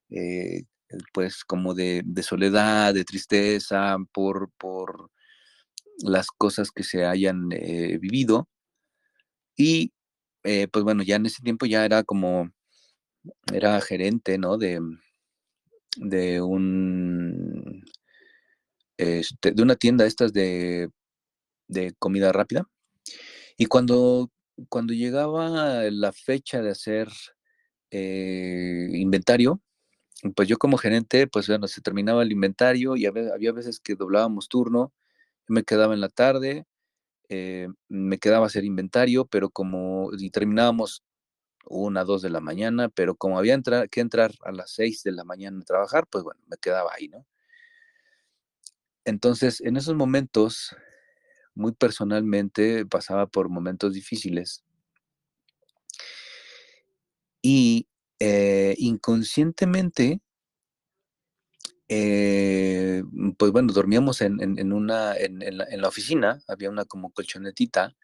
eh, 0.09 0.63
pues 1.13 1.43
como 1.45 1.73
de, 1.73 2.03
soledad, 2.21 2.93
de 2.93 3.05
tristeza, 3.05 3.97
por, 4.13 4.51
por 4.57 5.11
las 5.99 6.27
cosas 6.27 6.71
que 6.71 6.83
se 6.83 7.05
hayan 7.05 7.49
vivido. 7.49 8.47
Y 9.57 9.93
eh, 10.45 10.67
pues 10.67 10.83
bueno, 10.85 11.01
ya 11.03 11.15
en 11.15 11.25
ese 11.25 11.41
tiempo 11.41 11.65
ya 11.65 11.85
era 11.85 12.03
como, 12.03 12.51
era 13.51 13.81
gerente, 13.81 14.37
¿no? 14.37 14.57
De, 14.57 14.79
de 15.97 16.41
un, 16.41 17.83
este, 18.97 19.51
de 19.51 19.63
una 19.63 19.75
tienda 19.75 20.05
estas 20.05 20.33
de, 20.33 20.89
de 21.67 21.93
comida 21.97 22.31
rápida. 22.31 22.69
Y 23.57 23.65
cuando, 23.65 24.31
cuando 24.69 24.93
llegaba 24.93 25.83
la 25.91 26.11
fecha 26.13 26.61
de 26.61 26.71
hacer 26.71 27.09
eh, 27.91 28.89
inventario, 28.93 29.61
pues 30.35 30.47
yo 30.47 30.57
como 30.57 30.77
gerente, 30.77 31.27
pues 31.27 31.47
bueno, 31.47 31.67
se 31.67 31.81
terminaba 31.81 32.23
el 32.23 32.31
inventario 32.31 32.95
y 32.95 33.05
había, 33.05 33.51
veces 33.51 33.79
que 33.79 33.95
doblábamos 33.95 34.47
turno, 34.49 34.93
me 35.47 35.63
quedaba 35.63 35.93
en 35.93 36.01
la 36.01 36.09
tarde, 36.09 36.65
eh, 37.29 37.67
me 37.89 38.17
quedaba 38.19 38.45
a 38.45 38.47
hacer 38.47 38.65
inventario, 38.65 39.25
pero 39.25 39.49
como 39.49 40.11
y 40.17 40.29
terminábamos 40.31 41.03
una, 41.67 42.03
dos 42.03 42.21
de 42.21 42.29
la 42.29 42.41
mañana, 42.41 42.89
pero 42.89 43.15
como 43.15 43.39
había 43.39 43.59
que 43.91 44.01
entrar 44.01 44.31
a 44.43 44.51
las 44.51 44.71
seis 44.71 45.03
de 45.03 45.11
la 45.11 45.23
mañana 45.23 45.59
a 45.61 45.65
trabajar, 45.65 46.07
pues 46.07 46.23
bueno, 46.23 46.41
me 46.47 46.57
quedaba 46.57 46.91
ahí, 46.95 47.07
¿no? 47.07 47.25
Entonces, 49.05 49.61
en 49.61 49.77
esos 49.77 49.95
momentos, 49.95 50.75
muy 51.55 51.71
personalmente, 51.71 52.85
pasaba 52.85 53.27
por 53.27 53.49
momentos 53.49 53.93
difíciles. 53.93 54.63
Y 57.41 57.87
eh, 58.19 58.75
inconscientemente, 58.77 60.21
eh, 61.87 63.03
pues 63.37 63.51
bueno, 63.51 63.71
dormíamos 63.73 64.21
en, 64.21 64.73
una, 64.73 65.15
en, 65.15 65.57
la, 65.57 65.87
oficina, 65.87 66.41
había 66.47 66.69
una 66.69 66.85
como 66.85 67.11
colchonetita, 67.11 67.95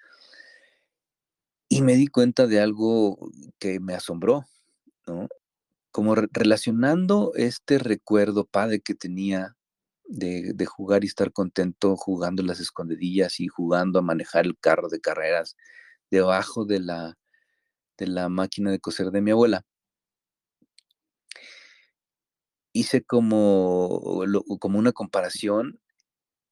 y 1.67 1.81
me 1.81 1.95
di 1.95 2.07
cuenta 2.07 2.47
de 2.47 2.59
algo 2.59 3.31
que 3.57 3.79
me 3.79 3.93
asombró, 3.93 4.45
¿no? 5.07 5.27
Como 5.91 6.15
relacionando 6.15 7.31
este 7.35 7.79
recuerdo 7.79 8.45
padre 8.45 8.81
que 8.81 8.93
tenía 8.93 9.55
de, 10.11 10.65
jugar 10.65 11.03
y 11.03 11.07
estar 11.07 11.31
contento 11.31 11.95
jugando 11.95 12.43
las 12.43 12.59
escondidillas 12.59 13.39
y 13.39 13.47
jugando 13.47 13.99
a 13.99 14.03
manejar 14.03 14.45
el 14.45 14.57
carro 14.57 14.89
de 14.89 14.99
carreras 14.99 15.55
debajo 16.11 16.65
de 16.65 16.79
la, 16.79 17.17
de 17.97 18.07
la 18.07 18.29
máquina 18.29 18.71
de 18.71 18.79
coser 18.79 19.11
de 19.11 19.21
mi 19.21 19.31
abuela 19.31 19.65
hice 22.73 23.03
como, 23.03 24.23
como 24.59 24.79
una 24.79 24.91
comparación 24.91 25.79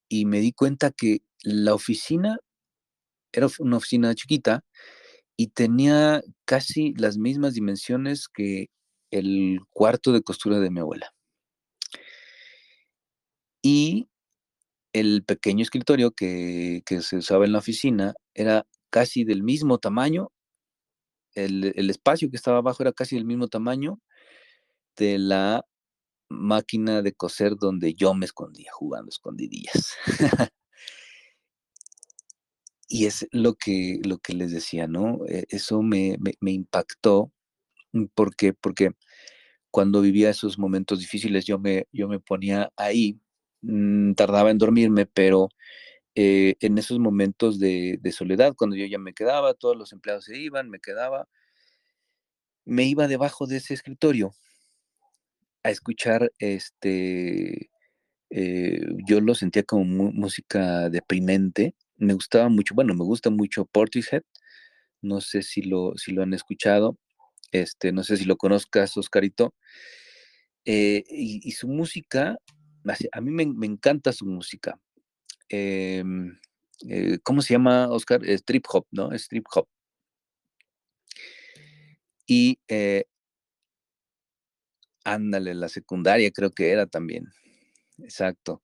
y 0.08 0.26
me 0.26 0.40
di 0.40 0.52
cuenta 0.52 0.90
que 0.90 1.22
la 1.42 1.74
oficina 1.74 2.38
era 3.32 3.48
una 3.60 3.76
oficina 3.76 4.14
chiquita 4.14 4.64
y 5.36 5.48
tenía 5.48 6.22
casi 6.44 6.94
las 6.94 7.16
mismas 7.16 7.54
dimensiones 7.54 8.28
que 8.28 8.68
el 9.10 9.60
cuarto 9.70 10.12
de 10.12 10.22
costura 10.22 10.60
de 10.60 10.70
mi 10.70 10.80
abuela. 10.80 11.12
Y 13.62 14.08
el 14.92 15.24
pequeño 15.24 15.62
escritorio 15.62 16.12
que, 16.12 16.82
se 17.00 17.16
usaba 17.16 17.44
en 17.44 17.52
la 17.52 17.58
oficina 17.58 18.14
era 18.34 18.66
casi 18.90 19.24
del 19.24 19.42
mismo 19.42 19.78
tamaño, 19.78 20.32
el, 21.34 21.72
el, 21.76 21.90
espacio 21.90 22.28
que 22.28 22.36
estaba 22.36 22.58
abajo 22.58 22.82
era 22.82 22.92
casi 22.92 23.14
del 23.14 23.24
mismo 23.24 23.46
tamaño 23.46 24.00
de 24.96 25.18
la 25.18 25.64
máquina 26.28 27.02
de 27.02 27.12
coser 27.12 27.56
donde 27.56 27.94
yo 27.94 28.14
me 28.14 28.24
escondía 28.24 28.70
jugando 28.72 29.10
escondidillas. 29.10 29.94
y 32.88 33.06
es 33.06 33.26
lo 33.30 33.54
que, 33.54 34.00
lo 34.04 34.18
que 34.18 34.34
les 34.34 34.52
decía, 34.52 34.88
¿no? 34.88 35.20
E, 35.28 35.46
eso 35.50 35.82
me, 35.82 36.16
impactó 36.40 37.32
mm, 37.92 38.06
porque, 38.14 38.52
porque 38.52 38.90
cuando 39.70 40.00
vivía 40.00 40.30
esos 40.30 40.58
momentos 40.58 41.00
difíciles 41.00 41.44
yo 41.46 41.58
me, 41.58 41.86
yo 41.92 42.08
me 42.08 42.20
ponía 42.20 42.72
ahí, 42.76 43.20
mm, 43.62 44.14
tardaba 44.14 44.50
en 44.50 44.58
dormirme, 44.58 45.06
pero 45.06 45.48
eh, 46.14 46.56
en 46.60 46.78
esos 46.78 46.98
momentos 46.98 47.58
de, 47.58 47.98
soledad, 48.12 48.54
cuando 48.56 48.76
yo 48.76 48.86
ya 48.86 48.98
me 48.98 49.14
quedaba, 49.14 49.54
todos 49.54 49.76
los 49.76 49.92
empleados 49.92 50.24
se 50.26 50.38
iban, 50.38 50.70
me 50.70 50.80
quedaba, 50.80 51.28
me 52.64 52.84
iba 52.84 53.08
debajo 53.08 53.46
de 53.46 53.56
ese 53.58 53.74
escritorio 53.74 54.32
a 55.62 55.70
escuchar, 55.70 56.32
este, 56.38 57.70
eh, 58.30 58.80
yo 59.06 59.20
lo 59.20 59.34
sentía 59.34 59.62
como 59.64 59.84
música 60.12 60.88
deprimente. 60.88 61.74
Me 61.96 62.14
gustaba 62.14 62.48
mucho, 62.48 62.74
bueno, 62.74 62.94
me 62.94 63.04
gusta 63.04 63.30
mucho 63.30 63.66
Portishead. 63.66 64.22
No 65.02 65.20
sé 65.20 65.42
si 65.42 65.62
lo, 65.62 65.94
si 65.96 66.12
lo 66.12 66.22
han 66.22 66.34
escuchado. 66.34 66.98
Este, 67.52 67.92
no 67.92 68.04
sé 68.04 68.16
si 68.16 68.24
lo 68.24 68.36
conozcas, 68.36 68.96
Oscarito. 68.96 69.54
Eh, 70.64 71.04
y, 71.08 71.50
su 71.52 71.68
música, 71.68 72.36
a 73.12 73.20
mí 73.20 73.30
me, 73.30 73.66
encanta 73.66 74.12
su 74.12 74.26
música. 74.26 74.78
Em, 75.48 76.36
eh, 76.88 77.18
¿Cómo 77.22 77.42
se 77.42 77.54
llama, 77.54 77.88
Oscar? 77.90 78.24
Strip 78.24 78.64
hop, 78.72 78.86
¿no? 78.92 79.12
Strip 79.12 79.46
hop. 79.54 79.68
Y 82.26 82.58
Ándale, 85.04 85.54
la 85.54 85.68
secundaria 85.68 86.30
creo 86.30 86.50
que 86.50 86.70
era 86.70 86.86
también. 86.86 87.28
Exacto. 87.98 88.62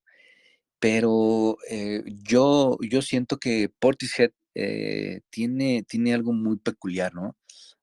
Pero 0.79 1.57
eh, 1.69 2.03
yo, 2.23 2.77
yo 2.81 3.01
siento 3.01 3.37
que 3.37 3.69
Portishead 3.79 4.31
eh, 4.55 5.21
tiene, 5.29 5.83
tiene 5.87 6.13
algo 6.13 6.33
muy 6.33 6.57
peculiar, 6.57 7.13
¿no? 7.15 7.35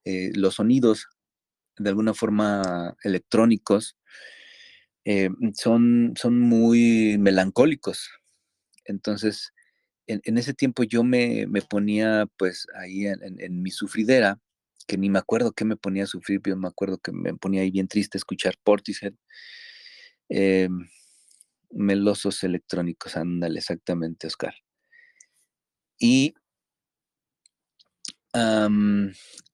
Eh, 0.04 0.32
los 0.34 0.56
sonidos, 0.56 1.08
de 1.78 1.90
alguna 1.90 2.14
forma 2.14 2.96
electrónicos, 3.02 3.96
son, 5.54 6.14
son 6.16 6.38
muy 6.40 7.16
melancólicos. 7.18 8.10
Entonces, 8.84 9.52
en, 10.06 10.38
ese 10.38 10.54
tiempo 10.54 10.84
yo 10.84 11.04
me, 11.04 11.46
ponía 11.68 12.26
pues 12.36 12.66
ahí 12.74 13.06
en 13.06 13.62
mi 13.62 13.70
sufridera 13.70 14.38
que 14.86 14.98
ni 14.98 15.10
me 15.10 15.18
acuerdo 15.18 15.52
qué 15.52 15.64
me 15.64 15.76
ponía 15.76 16.04
a 16.04 16.06
sufrir, 16.06 16.40
pero 16.42 16.56
me 16.56 16.68
acuerdo 16.68 16.98
que 16.98 17.12
me 17.12 17.34
ponía 17.34 17.62
ahí 17.62 17.70
bien 17.70 17.88
triste 17.88 18.18
escuchar 18.18 18.54
Portishead. 18.62 19.14
Em, 20.28 20.88
melosos 21.70 22.42
electrónicos, 22.44 23.16
ándale, 23.16 23.58
exactamente, 23.58 24.26
Oscar. 24.26 24.54
Y 25.98 26.34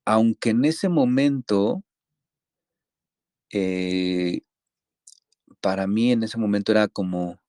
aunque 0.04 0.50
en 0.50 0.64
ese 0.64 0.88
momento, 0.88 1.84
eh, 3.52 4.40
para 5.60 5.86
mí 5.86 6.12
en 6.12 6.22
ese 6.22 6.38
momento 6.38 6.72
era 6.72 6.88
como, 6.88 7.40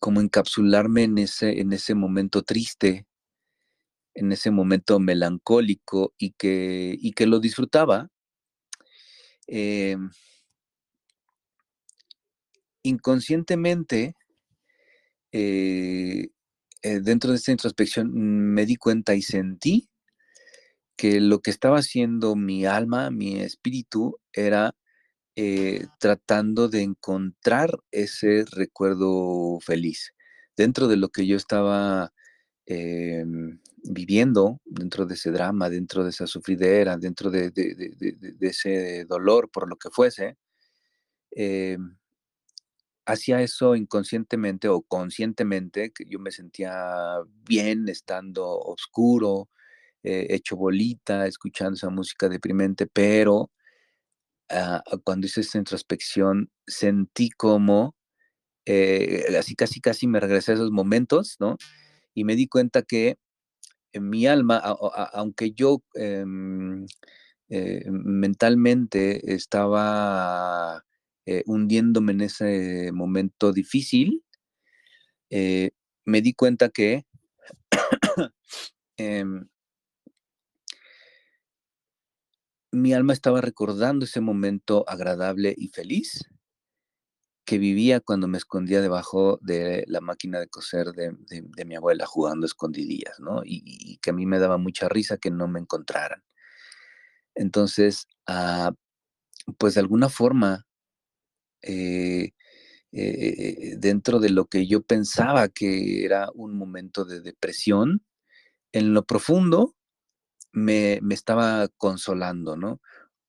como 0.00 0.20
encapsularme 0.20 1.04
en 1.04 1.18
ese, 1.18 1.60
en 1.60 1.72
ese 1.72 1.94
momento 1.94 2.42
triste, 2.42 3.06
en 4.14 4.32
ese 4.32 4.50
momento 4.50 4.98
melancólico 4.98 6.14
y 6.18 6.30
que, 6.32 6.96
y 6.98 7.12
que 7.12 7.26
lo 7.26 7.38
disfrutaba, 7.38 8.08
em, 9.46 10.10
inconscientemente, 12.82 14.14
eh, 15.32 16.28
eh, 16.82 17.00
dentro 17.00 17.30
de 17.30 17.36
esta 17.36 17.52
introspección 17.52 18.12
me 18.14 18.64
di 18.64 18.76
cuenta 18.76 19.14
y 19.14 19.22
sentí 19.22 19.88
que 20.96 21.20
lo 21.20 21.40
que 21.40 21.50
estaba 21.50 21.78
haciendo 21.78 22.36
mi 22.36 22.64
alma, 22.64 23.10
mi 23.10 23.40
espíritu, 23.40 24.18
era 24.32 24.74
eh, 25.36 25.86
tratando 25.98 26.68
de 26.68 26.82
encontrar 26.82 27.70
ese 27.90 28.46
recuerdo 28.50 29.58
feliz. 29.60 30.14
Dentro 30.56 30.88
de 30.88 30.96
lo 30.96 31.10
que 31.10 31.26
yo 31.26 31.36
estaba 31.36 32.12
em, 32.66 33.60
viviendo 33.84 34.60
dentro 34.64 35.04
de 35.06 35.14
ese 35.14 35.30
drama, 35.30 35.68
dentro 35.68 36.04
de 36.04 36.10
esa 36.10 36.26
sufridera, 36.26 36.96
dentro 36.96 37.30
de, 37.30 37.52
ese 38.40 39.04
dolor 39.04 39.50
por 39.50 39.68
lo 39.68 39.76
que 39.76 39.90
fuese, 39.90 40.38
eh, 41.32 41.78
hacía 43.04 43.42
eso 43.42 43.76
inconscientemente 43.76 44.68
o 44.68 44.82
conscientemente, 44.82 45.92
que 45.92 46.04
yo 46.08 46.18
me 46.18 46.32
sentía 46.32 47.18
bien 47.44 47.88
estando 47.88 48.58
oscuro, 48.58 49.48
eh, 50.02 50.28
hecho 50.30 50.56
bolita, 50.56 51.26
escuchando 51.26 51.74
esa 51.74 51.90
música 51.90 52.28
deprimente, 52.28 52.86
pero 52.86 53.50
ah, 54.50 54.82
cuando 55.04 55.26
hice 55.26 55.42
esa 55.42 55.58
introspección 55.58 56.50
sentí 56.66 57.30
como, 57.30 57.96
eh, 58.66 59.26
así 59.38 59.54
casi 59.56 59.80
casi 59.80 60.06
me 60.08 60.20
regresé 60.20 60.52
a 60.52 60.54
esos 60.56 60.72
momentos, 60.72 61.36
¿no? 61.40 61.56
Y 62.14 62.24
me 62.24 62.36
di 62.36 62.48
cuenta 62.48 62.82
que 62.82 63.18
en 63.92 64.10
mi 64.10 64.26
alma, 64.26 64.58
aunque 65.14 65.52
yo 65.52 65.82
em, 65.94 66.86
eh, 67.48 67.84
mentalmente 67.90 69.34
estaba 69.34 70.84
eh, 71.26 71.42
hundiéndome 71.46 72.12
en 72.12 72.20
ese 72.22 72.90
momento 72.92 73.52
difícil, 73.52 74.22
eh, 75.30 75.70
me 76.04 76.22
di 76.22 76.34
cuenta 76.34 76.68
que 76.70 77.04
mi 82.76 82.92
alma 82.92 83.12
estaba 83.12 83.40
recordando 83.40 84.04
ese 84.04 84.20
momento 84.20 84.84
agradable 84.88 85.54
y 85.56 85.68
feliz 85.68 86.22
que 87.46 87.58
vivía 87.58 88.00
cuando 88.00 88.28
me 88.28 88.38
escondía 88.38 88.80
debajo 88.80 89.38
de 89.40 89.84
la 89.86 90.00
máquina 90.00 90.40
de 90.40 90.48
coser 90.48 90.88
de, 90.92 91.64
mi 91.64 91.76
abuela 91.76 92.04
jugando 92.04 92.44
escondidillas, 92.44 93.20
¿no? 93.20 93.42
Y, 93.44 93.98
que 94.02 94.10
a 94.10 94.12
mí 94.12 94.26
me 94.26 94.40
daba 94.40 94.58
mucha 94.58 94.88
risa 94.88 95.16
que 95.16 95.30
no 95.30 95.46
me 95.46 95.60
encontraran. 95.60 96.22
Entonces, 97.36 98.08
ah, 98.26 98.72
pues 99.58 99.74
de 99.74 99.80
alguna 99.80 100.08
forma, 100.08 100.66
eh, 101.62 102.32
eh, 102.92 103.76
dentro 103.78 104.18
de 104.20 104.30
lo 104.30 104.46
que 104.46 104.66
yo 104.66 104.82
pensaba 104.82 105.48
que 105.48 106.04
era 106.04 106.30
un 106.34 106.56
momento 106.58 107.04
de 107.04 107.20
depresión, 107.20 108.04
en 108.72 108.92
lo 108.92 109.04
profundo 109.06 109.76
me, 110.56 110.98
me 111.02 111.14
estaba 111.14 111.68
consolando, 111.76 112.56
¿no? 112.56 112.80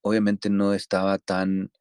Obviamente 0.02 0.50
no 0.50 0.74
estaba 0.74 1.20
tan 1.20 1.72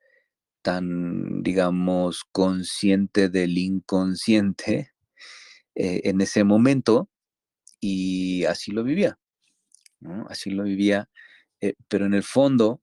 tan, 0.66 1.44
digamos, 1.44 2.24
consciente 2.32 3.28
del 3.28 3.56
inconsciente 3.56 4.90
eh, 5.76 6.00
en 6.02 6.20
ese 6.20 6.42
momento 6.42 7.08
y 7.78 8.44
así 8.46 8.72
lo 8.72 8.82
vivía, 8.82 9.16
¿no? 10.00 10.26
Así 10.28 10.50
lo 10.50 10.64
vivía, 10.64 11.08
eh, 11.60 11.74
pero 11.86 12.04
en 12.04 12.14
el 12.14 12.24
fondo 12.24 12.82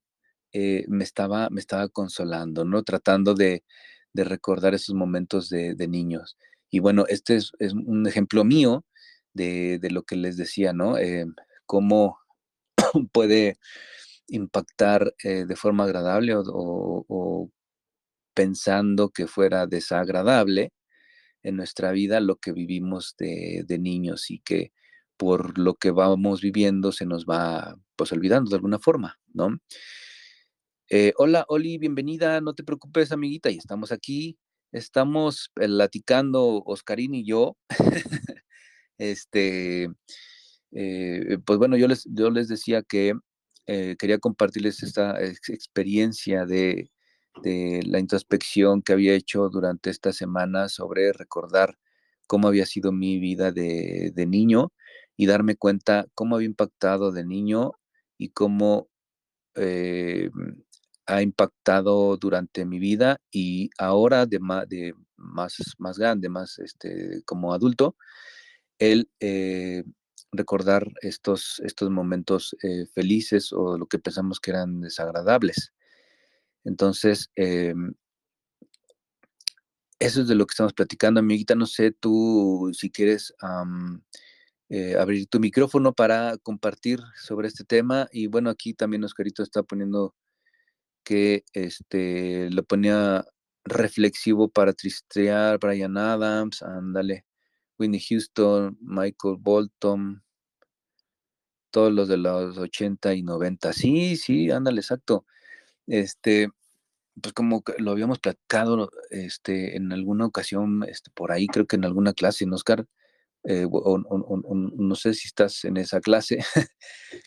eh, 0.54 0.86
me, 0.88 1.04
estaba, 1.04 1.49
me 1.49 1.60
estaba 1.60 1.89
consolando, 1.89 2.63
¿no? 2.63 2.84
Tratando 2.84 3.34
de, 3.34 3.65
recordar 4.13 4.73
esos 4.73 4.95
momentos 4.95 5.49
de, 5.49 5.88
niños. 5.89 6.38
Y 6.69 6.80
bueno, 6.80 7.04
este 7.10 7.36
es, 7.36 7.52
un 7.60 8.08
ejemplo 8.08 8.45
mío 8.45 8.86
de, 9.34 9.78
lo 9.91 10.04
que 10.04 10.15
les 10.15 10.38
decía, 10.38 10.71
¿no? 10.71 10.95
cómo 11.65 12.23
puede 13.12 13.58
impactar 14.28 15.13
de 15.24 15.56
forma 15.56 15.84
agradable 15.84 16.34
o 16.36 17.52
pensando 18.34 19.10
que 19.10 19.28
fuera 19.28 19.67
desagradable 19.67 20.72
en 21.43 21.58
nuestra 21.58 21.91
vida 21.91 22.19
lo 22.19 22.38
que 22.38 22.54
vivimos 22.54 23.15
de, 23.17 23.65
niños 23.80 24.32
y 24.32 24.39
que 24.39 24.72
por 25.17 25.58
lo 25.60 25.76
que 25.76 25.91
vamos 25.91 26.41
viviendo 26.41 26.91
se 26.91 27.06
nos 27.06 27.26
va 27.26 27.76
pues 27.96 28.12
olvidando 28.12 28.50
de 28.50 28.56
alguna 28.56 28.80
forma, 28.80 29.19
¿no? 29.34 29.60
Eh, 30.89 31.13
hola, 31.17 31.46
Oli, 31.48 31.78
bienvenida, 31.78 32.41
no 32.41 32.54
te 32.54 32.63
preocupes, 32.63 33.12
amiguita, 33.12 33.50
y 33.50 33.58
estamos 33.58 33.91
aquí, 33.91 34.38
estamos 34.72 35.52
platicando 35.54 36.63
Oscarín 36.65 37.15
y 37.15 37.26
yo, 37.26 37.58
este, 38.98 39.89
eh, 40.76 41.38
pues 41.46 41.60
bueno, 41.60 41.78
yo 41.78 41.88
les, 41.88 42.06
yo 42.06 42.30
les 42.30 42.48
decía 42.48 42.84
que 42.84 43.14
eh, 43.68 43.96
quería 43.98 44.20
compartirles 44.20 44.84
esta 44.84 45.22
experiencia 45.24 46.46
de 46.46 46.90
de 47.42 47.82
la 47.86 48.00
introspección 48.00 48.82
que 48.82 48.94
había 48.94 49.14
hecho 49.14 49.50
durante 49.50 49.90
esta 49.90 50.14
semana 50.14 50.70
sobre 50.70 51.14
recordar 51.14 51.78
cómo 52.28 52.48
había 52.48 52.66
sido 52.66 52.92
mi 52.92 53.20
vida 53.20 53.52
de, 53.52 54.14
niño 54.28 54.72
y 55.18 55.26
darme 55.26 55.56
cuenta 55.56 56.06
cómo 56.14 56.36
había 56.36 56.48
impactado 56.48 57.12
de 57.12 57.26
niño 57.26 57.72
y 58.18 58.30
cómo 58.30 58.90
eh, 59.56 60.30
ha 61.06 61.22
impactado 61.22 62.18
durante 62.18 62.66
mi 62.66 62.80
vida 62.80 63.20
y 63.32 63.70
ahora 63.78 64.26
de, 64.26 64.40
más, 64.40 64.68
de 64.70 64.94
más, 65.18 65.58
más 65.78 65.98
grande, 65.98 66.30
más 66.30 66.60
este, 66.60 67.24
como 67.26 67.54
adulto, 67.54 67.96
el 68.80 69.10
recordar 70.34 70.91
estos, 71.02 71.62
estos 71.63 71.89
momentos 71.89 72.56
eh, 72.63 72.86
felices 72.93 73.54
o 73.54 73.78
lo 73.78 73.86
que 73.86 74.00
pensamos 74.00 74.39
que 74.39 74.52
eran 74.52 74.82
desagradables. 74.82 75.74
Entonces, 76.63 77.30
em, 77.36 77.93
eso 80.00 80.22
es 80.22 80.28
de 80.28 80.36
lo 80.36 80.46
que 80.46 80.52
estamos 80.54 80.74
platicando, 80.74 81.19
amiguita. 81.19 81.56
No 81.56 81.65
sé 81.65 81.91
tú 81.91 82.72
si 82.74 82.91
quieres 82.91 83.34
eh, 84.69 84.96
abrir 84.98 85.28
tu 85.28 85.39
micrófono 85.39 85.93
para 85.93 86.38
compartir 86.39 87.00
sobre 87.15 87.48
este 87.48 87.63
tema. 87.63 88.08
Y 88.12 88.28
bueno, 88.28 88.50
aquí 88.50 88.74
también 88.74 89.04
Oscarito 89.04 89.43
está 89.43 89.63
poniendo 89.63 90.15
que 91.04 91.46
este 91.54 92.50
lo 92.50 92.63
ponía 92.63 93.26
reflexivo 93.65 94.50
para 94.50 94.74
tristear, 94.74 95.60
Brian 95.60 95.98
Adams, 95.98 96.62
ándale, 96.63 97.26
Winnie 97.84 98.00
Houston, 98.10 98.78
Michael 98.82 99.36
Bolton, 99.39 100.24
todos 101.72 101.91
los 101.91 102.08
de 102.08 102.17
los 102.17 102.58
80 102.58 103.13
y 103.15 103.24
90. 103.24 103.74
Sí, 103.74 104.15
sí, 104.15 104.52
ándale, 104.52 104.80
exacto. 104.80 105.26
Este, 105.88 106.50
pues 107.22 107.34
como 107.34 107.63
lo 107.80 107.91
habíamos 107.91 108.19
platicado 108.19 108.89
este, 109.10 109.76
en 109.78 109.91
alguna 109.91 110.26
ocasión, 110.28 110.86
este, 110.88 111.12
por 111.12 111.32
ahí, 111.32 111.48
creo 111.48 111.65
que 111.67 111.76
en 111.76 111.86
alguna 111.86 112.13
clase, 112.13 112.46
en 112.46 112.54
Oscar, 112.54 112.86
eh, 113.46 113.67
no 113.67 114.96
sé 114.96 115.13
si 115.15 115.28
estás 115.28 115.65
en 115.65 115.78
esa 115.78 116.00
clase, 116.00 116.39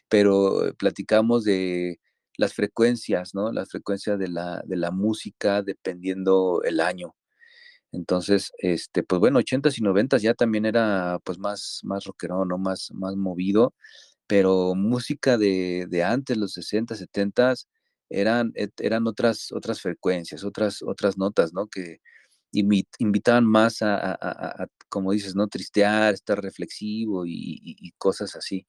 pero 0.08 0.72
platicamos 0.78 1.44
de 1.44 2.00
las 2.38 2.54
frecuencias, 2.54 3.34
¿no? 3.34 3.52
Las 3.52 3.70
frecuencias 3.70 4.18
de 4.18 4.28
la, 4.28 4.62
de 4.66 4.76
la 4.76 4.92
música 4.92 5.62
dependiendo 5.62 6.62
el 6.64 6.80
año. 6.80 7.15
Entonces, 7.96 8.52
este, 8.58 9.02
pues 9.02 9.20
bueno, 9.20 9.38
80s 9.40 9.78
y 9.78 9.82
90s 9.82 10.20
ya 10.22 10.34
también 10.34 10.66
era 10.66 11.18
pues 11.24 11.38
más, 11.38 11.80
más 11.84 12.04
rockero, 12.04 12.44
¿no? 12.44 12.58
Más, 12.58 12.90
más 12.92 13.16
movido, 13.16 13.74
pero 14.26 14.74
música 14.74 15.38
de, 15.38 15.86
de 15.88 16.04
antes, 16.04 16.36
los 16.36 16.52
60, 16.54 16.94
70, 16.94 17.54
eran, 18.10 18.52
eran 18.78 19.06
otras, 19.06 19.50
otras 19.52 19.80
frecuencias, 19.80 20.44
otras, 20.44 20.82
otras 20.82 21.16
notas, 21.18 21.54
¿no? 21.54 21.68
Que 21.68 22.00
invitaban 22.52 23.46
más 23.46 23.78
a, 23.82 24.68
como 24.90 25.12
dices, 25.12 25.34
¿no? 25.34 25.48
Tristear, 25.48 26.14
estar 26.14 26.40
reflexivo 26.42 27.24
y, 27.26 27.92
cosas 27.98 28.36
así. 28.36 28.66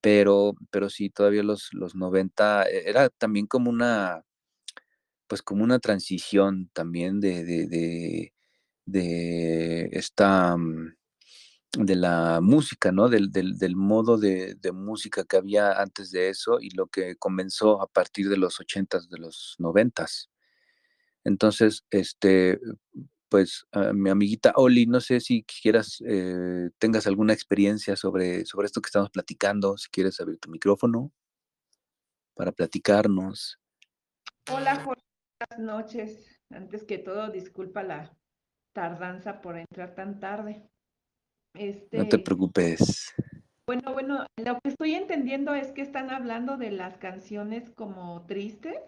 Pero, 0.00 0.54
pero 0.70 0.90
sí, 0.90 1.10
todavía 1.10 1.42
los, 1.42 1.70
los 1.72 1.94
90 1.96 2.64
e, 2.70 2.88
era 2.90 3.08
también 3.10 3.46
como 3.46 3.70
una, 3.70 4.24
pues 5.28 5.42
como 5.42 5.64
una 5.64 5.78
transición 5.80 6.70
también 6.74 7.20
de 7.20 8.32
esta, 8.92 10.56
mm, 10.56 10.94
de 11.72 11.96
la 11.96 12.40
música, 12.40 12.92
¿no? 12.92 13.08
Del, 13.08 13.30
del, 13.30 13.76
modo 13.76 14.18
de, 14.18 14.56
música 14.72 15.24
que 15.24 15.36
había 15.36 15.80
antes 15.80 16.10
de 16.10 16.30
eso 16.30 16.58
y 16.60 16.70
lo 16.70 16.86
que 16.86 17.16
comenzó 17.16 17.82
a 17.82 17.86
partir 17.86 18.28
de 18.28 18.36
los 18.36 18.58
ochentas, 18.60 19.08
de 19.08 19.18
los 19.18 19.54
noventas. 19.58 20.30
Entonces, 21.24 21.84
este, 21.90 22.58
pues, 23.28 23.66
mi 23.94 24.10
amiguita 24.10 24.52
Oli, 24.56 24.86
no 24.86 25.00
sé 25.00 25.20
si 25.20 25.44
quieras, 25.44 26.02
eh, 26.06 26.70
tengas 26.78 27.06
alguna 27.06 27.34
experiencia 27.34 27.96
sobre, 27.96 28.46
sobre 28.46 28.66
esto 28.66 28.80
que 28.80 28.88
estamos 28.88 29.10
platicando, 29.10 29.76
si 29.76 29.88
quieres 29.90 30.18
abrir 30.20 30.38
tu 30.38 30.50
micrófono 30.50 31.12
para 32.34 32.52
platicarnos. 32.52 33.58
Hola, 34.50 34.84
buenas 34.84 35.58
noches. 35.58 36.40
Antes 36.50 36.84
que 36.84 36.96
todo, 36.98 37.30
disculpa 37.30 37.82
la 37.82 38.16
tardanza 38.78 39.40
por 39.40 39.56
entrar 39.56 39.96
tan 39.96 40.20
tarde. 40.20 40.62
No 41.52 41.60
te 41.60 41.98
este, 41.98 42.18
preocupes. 42.20 43.12
Bueno, 43.66 43.92
bueno, 43.92 44.24
lo 44.36 44.60
que 44.60 44.68
estoy 44.68 44.94
entendiendo 44.94 45.52
es 45.52 45.72
que 45.72 45.82
están 45.82 46.10
hablando 46.10 46.56
de 46.56 46.70
las 46.70 46.96
canciones 46.96 47.70
como 47.70 48.24
tristes. 48.26 48.78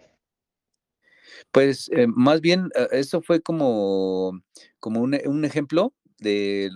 Pues 1.51 1.89
eh, 1.91 2.07
más 2.07 2.39
bien 2.39 2.69
eh, 2.73 2.87
eso 2.91 3.21
fue 3.21 3.41
como, 3.41 4.31
como 4.79 5.01
un, 5.01 5.19
un 5.25 5.43
ejemplo 5.43 5.93
de, 6.19 6.69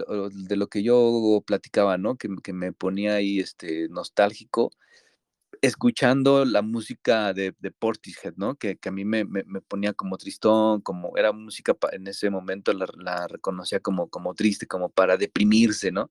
de, 0.49 0.55
lo 0.57 0.67
que 0.67 0.83
yo 0.83 1.41
platicaba, 1.47 1.97
¿no? 1.97 2.17
Que, 2.17 2.27
que, 2.43 2.51
me 2.51 2.73
ponía 2.73 3.15
ahí 3.15 3.39
este, 3.39 3.87
nostálgico 3.87 4.71
escuchando 5.61 6.45
la 6.45 6.61
música 6.61 7.33
de, 7.33 7.55
de 7.59 7.71
Portishead, 7.71 8.33
¿no? 8.37 8.55
Que, 8.55 8.77
a 8.85 8.91
mí 8.91 9.05
me, 9.05 9.25
ponía 9.67 9.93
como 9.93 10.17
tristón, 10.17 10.81
como 10.81 11.17
era 11.17 11.31
música 11.31 11.75
en 11.91 12.07
ese 12.07 12.29
momento 12.29 12.73
la, 12.73 13.27
reconocía 13.27 13.79
como, 13.79 14.09
como 14.09 14.33
triste, 14.33 14.67
como 14.67 14.89
para 14.89 15.17
deprimirse, 15.17 15.91
¿no? 15.91 16.09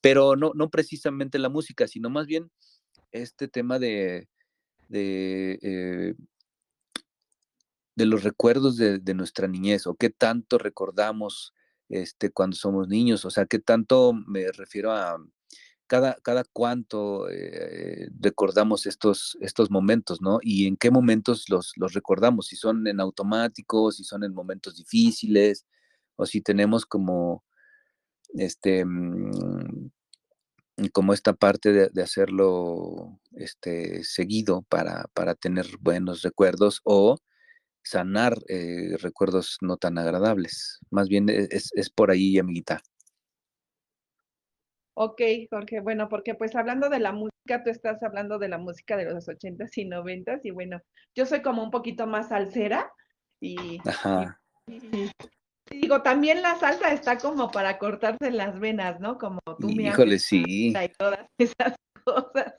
Pero 0.00 0.36
no, 0.36 0.52
no 0.54 0.70
precisamente 0.70 1.38
la 1.38 1.48
música, 1.48 1.86
sino 1.88 2.10
más 2.10 2.26
bien 2.26 2.50
este 3.12 3.48
tema 3.48 3.78
de, 3.78 4.28
de, 4.88 5.58
eh, 5.62 6.14
los 7.96 8.22
recuerdos 8.22 8.76
de, 8.76 9.14
nuestra 9.14 9.48
niñez 9.48 9.86
o 9.86 9.94
qué 9.94 10.10
tanto 10.10 10.58
recordamos 10.58 11.52
este, 11.88 12.30
cuando 12.30 12.56
somos 12.56 12.88
niños, 12.88 13.24
o 13.24 13.30
sea, 13.30 13.46
qué 13.46 13.58
tanto 13.58 14.12
me 14.12 14.52
refiero 14.52 14.92
a 14.92 15.18
cada, 15.88 16.14
cada 16.22 16.44
cuánto 16.44 17.28
eh, 17.30 18.08
recordamos 18.20 18.86
estos, 18.86 19.36
estos 19.40 19.70
momentos, 19.70 20.20
¿no? 20.22 20.38
Y 20.42 20.66
en 20.68 20.76
qué 20.76 20.90
momentos 20.90 21.46
los, 21.48 21.72
los 21.76 21.94
recordamos, 21.94 22.48
si 22.48 22.56
son 22.56 22.86
en 22.86 23.00
automático, 23.00 23.90
si 23.90 24.04
son 24.04 24.22
en 24.24 24.34
momentos 24.34 24.76
difíciles, 24.76 25.66
o 26.16 26.26
si 26.26 26.40
tenemos 26.42 26.86
como, 26.86 27.44
este, 28.34 28.84
mm, 28.84 29.90
como 30.92 31.12
esta 31.14 31.32
parte 31.32 31.72
de, 31.72 32.02
hacerlo 32.02 33.20
este, 33.32 34.04
seguido 34.04 34.62
para, 34.68 35.06
para, 35.14 35.34
tener 35.34 35.66
buenos 35.80 36.22
recuerdos 36.22 36.80
o 36.84 37.18
sanar 37.82 38.38
eh, 38.48 38.96
recuerdos 38.98 39.58
no 39.62 39.76
tan 39.76 39.98
agradables. 39.98 40.80
Más 40.90 41.08
bien 41.08 41.28
e, 41.28 41.48
es, 41.50 41.70
es 41.74 41.90
por 41.90 42.10
ahí, 42.10 42.38
amiguita. 42.38 42.82
Ok, 45.00 45.22
Jorge, 45.48 45.78
bueno, 45.78 46.08
porque 46.08 46.34
pues 46.34 46.56
hablando 46.56 46.88
de 46.88 46.98
la 46.98 47.12
música, 47.12 47.62
tú 47.62 47.70
estás 47.70 48.02
hablando 48.02 48.40
de 48.40 48.48
la 48.48 48.58
música 48.58 48.96
de 48.96 49.04
los 49.04 49.28
ochentas 49.28 49.78
y 49.78 49.84
noventas 49.84 50.44
y 50.44 50.50
bueno, 50.50 50.80
yo 51.14 51.24
soy 51.24 51.40
como 51.40 51.62
un 51.62 51.70
poquito 51.70 52.08
más 52.08 52.30
salsera 52.30 52.92
y, 53.40 53.80
digo, 55.70 56.02
también 56.02 56.42
la 56.42 56.56
salsa 56.56 56.92
está 56.92 57.16
como 57.16 57.48
para 57.48 57.78
cortarse 57.78 58.32
las 58.32 58.58
venas, 58.58 58.98
¿no? 58.98 59.18
Como 59.18 59.38
tú 59.60 59.68
me 59.70 59.84
Híjole, 59.84 60.18
sí. 60.18 60.42
Y 60.44 60.88
todas 60.98 61.28
esas 61.38 61.76
cosas. 62.02 62.54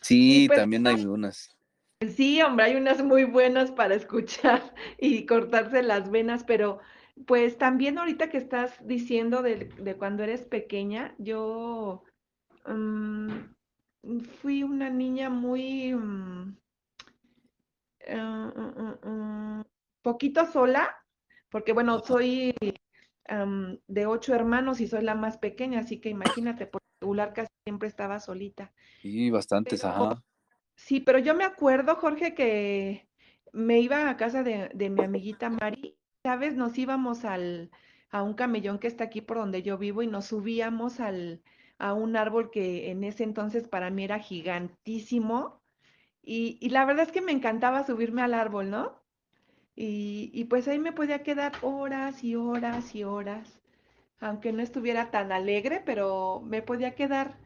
Sí, 0.00 0.44
pues, 0.46 0.60
también 0.60 0.86
hay 0.86 1.04
unas. 1.06 1.56
Sí, 2.14 2.40
hombre, 2.40 2.66
hay 2.66 2.76
unas 2.76 3.02
muy 3.02 3.24
buenas 3.24 3.72
para 3.72 3.96
escuchar 3.96 4.72
y 5.00 5.26
cortarse 5.26 5.82
las 5.82 6.08
venas, 6.08 6.44
pero 6.44 6.78
pues 7.26 7.58
también 7.58 7.98
ahorita 7.98 8.28
que 8.28 8.38
estás 8.38 8.74
diciendo 8.86 9.42
de, 9.42 9.66
de 9.78 9.96
cuando 9.96 10.22
eres 10.22 10.42
pequeña, 10.42 11.14
yo 11.18 12.02
mm, 12.66 13.28
fui 14.40 14.62
una 14.62 14.90
niña 14.90 15.30
muy 15.30 15.94
mm, 15.94 16.56
eh, 18.00 18.16
mm, 18.16 19.62
poquito 20.02 20.46
sola, 20.46 20.96
porque 21.50 21.72
bueno, 21.72 22.00
soy 22.00 22.54
de 23.86 24.06
ocho 24.06 24.34
hermanos 24.34 24.80
y 24.80 24.86
soy 24.86 25.02
la 25.02 25.14
más 25.14 25.38
pequeña, 25.38 25.80
así 25.80 25.98
que 25.98 26.10
imagínate, 26.10 26.66
por 26.66 26.82
regular 27.00 27.32
casi 27.32 27.48
siempre 27.64 27.88
estaba 27.88 28.20
solita. 28.20 28.72
Y 29.02 29.30
bastantes, 29.30 29.80
Pero 29.80 29.88
ajá. 29.88 30.22
Sí, 30.76 31.00
pero 31.00 31.18
yo 31.18 31.34
me 31.34 31.44
acuerdo, 31.44 31.94
Jorge, 31.96 32.34
que 32.34 33.08
me 33.52 33.78
iba 33.80 34.10
a 34.10 34.16
casa 34.16 34.42
de, 34.42 34.70
de 34.74 34.90
mi 34.90 35.02
amiguita 35.02 35.48
Mari, 35.48 35.96
¿sabes? 36.24 36.56
Nos 36.56 36.76
íbamos 36.78 37.26
al, 37.26 37.70
a 38.10 38.22
un 38.22 38.32
camellón 38.32 38.78
que 38.78 38.86
está 38.88 39.04
aquí 39.04 39.20
por 39.20 39.36
donde 39.36 39.62
yo 39.62 39.76
vivo 39.76 40.02
y 40.02 40.06
nos 40.06 40.26
subíamos 40.26 40.98
al, 40.98 41.42
a 41.78 41.92
un 41.92 42.16
árbol 42.16 42.50
que 42.50 42.90
en 42.90 43.04
ese 43.04 43.24
entonces 43.24 43.68
para 43.68 43.90
mí 43.90 44.04
era 44.04 44.18
gigantísimo 44.18 45.60
y, 46.22 46.56
y 46.62 46.70
la 46.70 46.86
verdad 46.86 47.06
es 47.06 47.12
que 47.12 47.20
me 47.20 47.32
encantaba 47.32 47.84
subirme 47.86 48.22
al 48.22 48.32
árbol, 48.32 48.70
¿no? 48.70 49.02
Y, 49.76 50.30
y 50.32 50.44
pues 50.44 50.66
ahí 50.66 50.78
me 50.78 50.92
podía 50.92 51.22
quedar 51.22 51.52
horas 51.60 52.24
y 52.24 52.36
horas 52.36 52.94
y 52.94 53.04
horas, 53.04 53.60
aunque 54.18 54.52
no 54.52 54.62
estuviera 54.62 55.10
tan 55.10 55.30
alegre, 55.30 55.82
pero 55.84 56.40
me 56.42 56.62
podía 56.62 56.94
quedar 56.94 57.36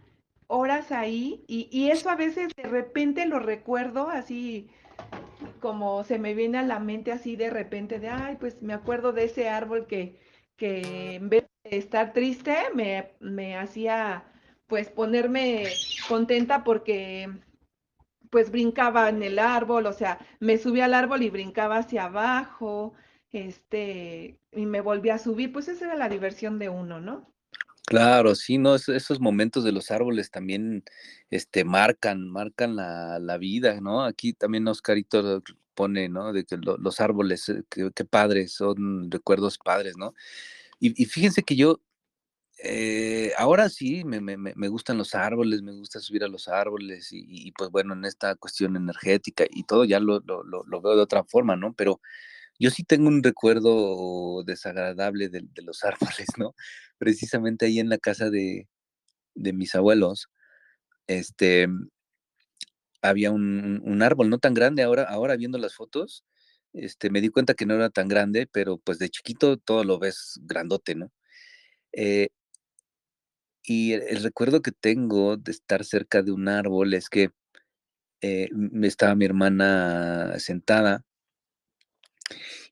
horas 0.46 0.92
ahí 0.92 1.44
y, 1.48 1.68
y 1.72 1.90
eso 1.90 2.10
a 2.10 2.16
veces 2.16 2.52
de 2.56 2.62
repente 2.62 3.26
lo 3.26 3.40
recuerdo 3.40 4.08
así 4.08 4.70
como 5.60 6.04
se 6.04 6.18
me 6.18 6.34
viene 6.34 6.58
a 6.58 6.62
la 6.62 6.80
mente 6.80 7.12
así 7.12 7.36
de 7.36 7.50
repente 7.50 7.98
de, 7.98 8.08
ay, 8.08 8.36
pues 8.40 8.62
me 8.62 8.74
acuerdo 8.74 9.12
de 9.12 9.24
ese 9.24 9.48
árbol 9.48 9.86
que, 9.86 10.18
que 10.56 11.14
en 11.16 11.28
vez 11.28 11.44
de 11.64 11.78
estar 11.78 12.12
triste 12.12 12.56
me, 12.74 13.12
me 13.20 13.56
hacía 13.56 14.24
pues 14.66 14.90
ponerme 14.90 15.64
contenta 16.08 16.64
porque 16.64 17.28
pues 18.30 18.50
brincaba 18.50 19.08
en 19.08 19.22
el 19.22 19.38
árbol, 19.38 19.86
o 19.86 19.92
sea, 19.92 20.18
me 20.40 20.58
subía 20.58 20.84
al 20.86 20.94
árbol 20.94 21.22
y 21.22 21.30
brincaba 21.30 21.78
hacia 21.78 22.04
abajo, 22.04 22.94
este, 23.32 24.38
y 24.52 24.66
me 24.66 24.80
volvía 24.80 25.14
a 25.14 25.18
subir, 25.18 25.52
pues 25.52 25.68
esa 25.68 25.86
era 25.86 25.96
la 25.96 26.08
diversión 26.08 26.58
de 26.58 26.68
uno, 26.68 27.00
¿no? 27.00 27.32
Claro, 27.88 28.34
sí, 28.34 28.58
no, 28.58 28.74
es- 28.74 28.88
esos 28.90 29.18
momentos 29.18 29.64
de 29.64 29.72
los 29.72 29.90
árboles 29.90 30.30
también, 30.30 30.84
este, 31.30 31.64
marcan, 31.64 32.28
marcan 32.28 32.76
la, 32.76 33.18
la 33.18 33.38
vida, 33.38 33.80
¿no? 33.80 34.04
Aquí 34.04 34.34
también 34.34 34.68
Oscarito 34.68 35.42
pone, 35.74 36.08
¿no? 36.10 36.32
De 36.34 36.44
que 36.44 36.58
lo- 36.58 36.76
los 36.76 37.00
árboles, 37.00 37.48
eh, 37.48 37.62
qué, 37.70 37.90
qué 37.94 38.04
padres, 38.04 38.52
son 38.52 39.10
recuerdos 39.10 39.56
padres, 39.58 39.96
¿no? 39.96 40.12
Y, 40.80 41.00
y 41.02 41.06
fíjense 41.06 41.42
que 41.44 41.56
yo, 41.56 41.80
eh, 42.64 43.32
ahora 43.38 43.68
sí, 43.70 44.04
me, 44.04 44.20
me, 44.20 44.36
me 44.38 44.68
gustan 44.68 44.98
los 44.98 45.14
árboles, 45.14 45.62
me 45.62 45.72
gusta 45.72 46.00
subir 46.00 46.24
a 46.24 46.28
los 46.28 46.48
árboles 46.48 47.12
y, 47.12 47.24
y, 47.28 47.52
pues 47.52 47.70
bueno, 47.70 47.94
en 47.94 48.04
esta 48.04 48.34
cuestión 48.36 48.76
energética 48.76 49.44
y 49.50 49.64
todo 49.64 49.84
ya 49.84 50.00
lo, 50.00 50.20
lo, 50.20 50.42
lo 50.44 50.80
veo 50.82 50.96
de 50.96 51.02
otra 51.02 51.24
forma, 51.24 51.56
¿no? 51.56 51.74
Pero 51.74 52.00
yo 52.58 52.70
sí 52.70 52.84
tengo 52.84 53.08
un 53.08 53.22
recuerdo 53.22 54.42
desagradable 54.44 55.28
de, 55.28 55.42
de 55.54 55.62
los 55.62 55.84
árboles, 55.84 56.28
¿no? 56.38 56.54
Precisamente 56.98 57.66
ahí 57.66 57.78
en 57.80 57.88
la 57.88 57.98
casa 57.98 58.30
de, 58.30 58.68
de 59.34 59.52
mis 59.52 59.74
abuelos, 59.74 60.28
este, 61.06 61.68
había 63.02 63.30
un, 63.30 63.80
un 63.84 64.02
árbol 64.02 64.30
no 64.30 64.38
tan 64.38 64.54
grande, 64.54 64.82
ahora, 64.82 65.04
ahora 65.04 65.36
viendo 65.36 65.58
las 65.58 65.74
fotos, 65.74 66.24
este, 66.72 67.10
me 67.10 67.20
di 67.20 67.28
cuenta 67.28 67.54
que 67.54 67.66
no 67.66 67.74
era 67.74 67.90
tan 67.90 68.08
grande, 68.08 68.48
pero 68.50 68.78
pues 68.78 68.98
de 68.98 69.08
chiquito 69.10 69.56
todo 69.56 69.84
lo 69.84 69.98
ves 69.98 70.40
grandote, 70.42 70.94
¿no? 70.94 71.10
Eh, 71.92 72.28
y 73.62 73.92
el, 73.92 74.22
recuerdo 74.22 74.62
que 74.62 74.72
tengo 74.72 75.36
de 75.36 75.52
estar 75.52 75.84
cerca 75.84 76.22
de 76.22 76.32
un 76.32 76.48
árbol 76.48 76.94
es 76.94 77.08
que 77.08 77.30
eh, 78.22 78.48
estaba 78.82 79.14
mi 79.14 79.24
hermana 79.24 80.38
sentada 80.38 81.04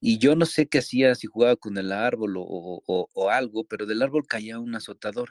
y 0.00 0.18
yo 0.18 0.37
no 0.37 0.46
sé 0.46 0.66
qué 0.68 0.78
hacía, 0.78 1.14
si 1.14 1.26
jugaba 1.26 1.56
con 1.56 1.78
el 1.78 1.92
árbol 1.92 2.37
o, 2.38 2.82
o- 2.87 3.30
algo, 3.30 3.64
pero 3.64 3.87
del 3.87 4.02
árbol 4.02 4.26
caía 4.26 4.59
un 4.61 4.74
azotador 4.74 5.30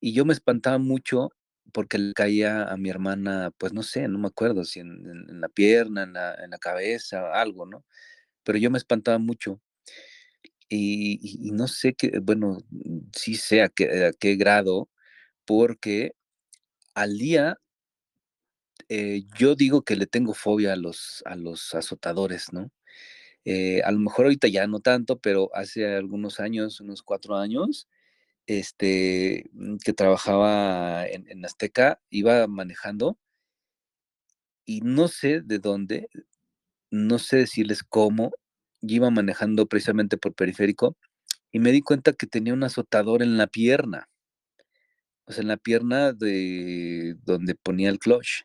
y 0.00 0.12
yo 0.12 0.24
me 0.24 0.32
espantaba 0.32 0.78
mucho 0.78 1.30
porque 1.72 1.98
le 1.98 2.12
caía 2.14 2.64
a 2.64 2.76
mi 2.76 2.90
hermana, 2.90 3.50
pues 3.58 3.72
no 3.72 3.82
sé, 3.82 4.06
no 4.08 4.18
me 4.18 4.28
acuerdo 4.28 4.64
si 4.64 4.80
en, 4.80 5.40
la 5.40 5.48
pierna, 5.48 6.02
en 6.04 6.12
la, 6.12 6.34
en 6.34 6.50
la 6.50 6.58
cabeza, 6.58 7.32
algo, 7.32 7.66
¿no? 7.66 7.84
Pero 8.44 8.58
yo 8.58 8.70
me 8.70 8.78
espantaba 8.78 9.18
mucho 9.18 9.60
y, 10.68 11.50
no 11.52 11.68
sé 11.68 11.94
qué, 11.94 12.18
bueno, 12.22 12.58
sí 13.14 13.34
sé 13.36 13.62
a 13.62 13.68
qué, 13.68 14.12
qué 14.18 14.36
grado, 14.36 14.88
porque 15.46 16.12
al 16.94 17.18
día 17.18 17.58
eh, 18.88 19.24
yo 19.38 19.54
digo 19.54 19.82
que 19.82 19.96
le 19.96 20.06
tengo 20.06 20.32
fobia 20.34 20.72
a 20.72 20.76
los, 20.76 21.22
a 21.26 21.36
los 21.36 21.74
azotadores, 21.74 22.52
¿no? 22.52 22.70
Eh, 23.44 23.82
a 23.82 23.92
lo 23.92 23.98
mejor 23.98 24.26
ahorita 24.26 24.48
ya 24.48 24.66
no 24.66 24.80
tanto, 24.80 25.18
pero 25.18 25.50
hace 25.54 25.94
algunos 25.96 26.40
años, 26.40 26.80
unos 26.80 27.02
cuatro 27.02 27.36
años, 27.36 27.88
este, 28.46 29.50
mm, 29.52 29.76
que 29.84 29.92
trabajaba 29.92 31.06
en, 31.06 31.44
Azteca, 31.44 32.00
iba 32.10 32.46
manejando 32.46 33.18
y 34.64 34.80
no 34.80 35.08
sé 35.08 35.40
de 35.42 35.58
dónde, 35.58 36.08
no 36.90 37.18
sé 37.18 37.38
decirles 37.38 37.82
cómo, 37.84 38.32
iba 38.82 39.10
manejando 39.10 39.66
precisamente 39.66 40.16
por 40.18 40.34
periférico 40.34 40.96
y 41.52 41.60
me 41.60 41.72
di 41.72 41.82
cuenta 41.82 42.12
que 42.14 42.26
tenía 42.26 42.54
un 42.54 42.64
azotador 42.64 43.22
en 43.22 43.36
la 43.38 43.46
pierna, 43.46 44.08
o 45.26 45.32
sea, 45.32 45.42
en 45.42 45.48
la 45.48 45.56
pierna 45.56 46.12
de 46.12 47.16
donde 47.24 47.54
ponía 47.54 47.90
el 47.90 47.98
clutch. 47.98 48.44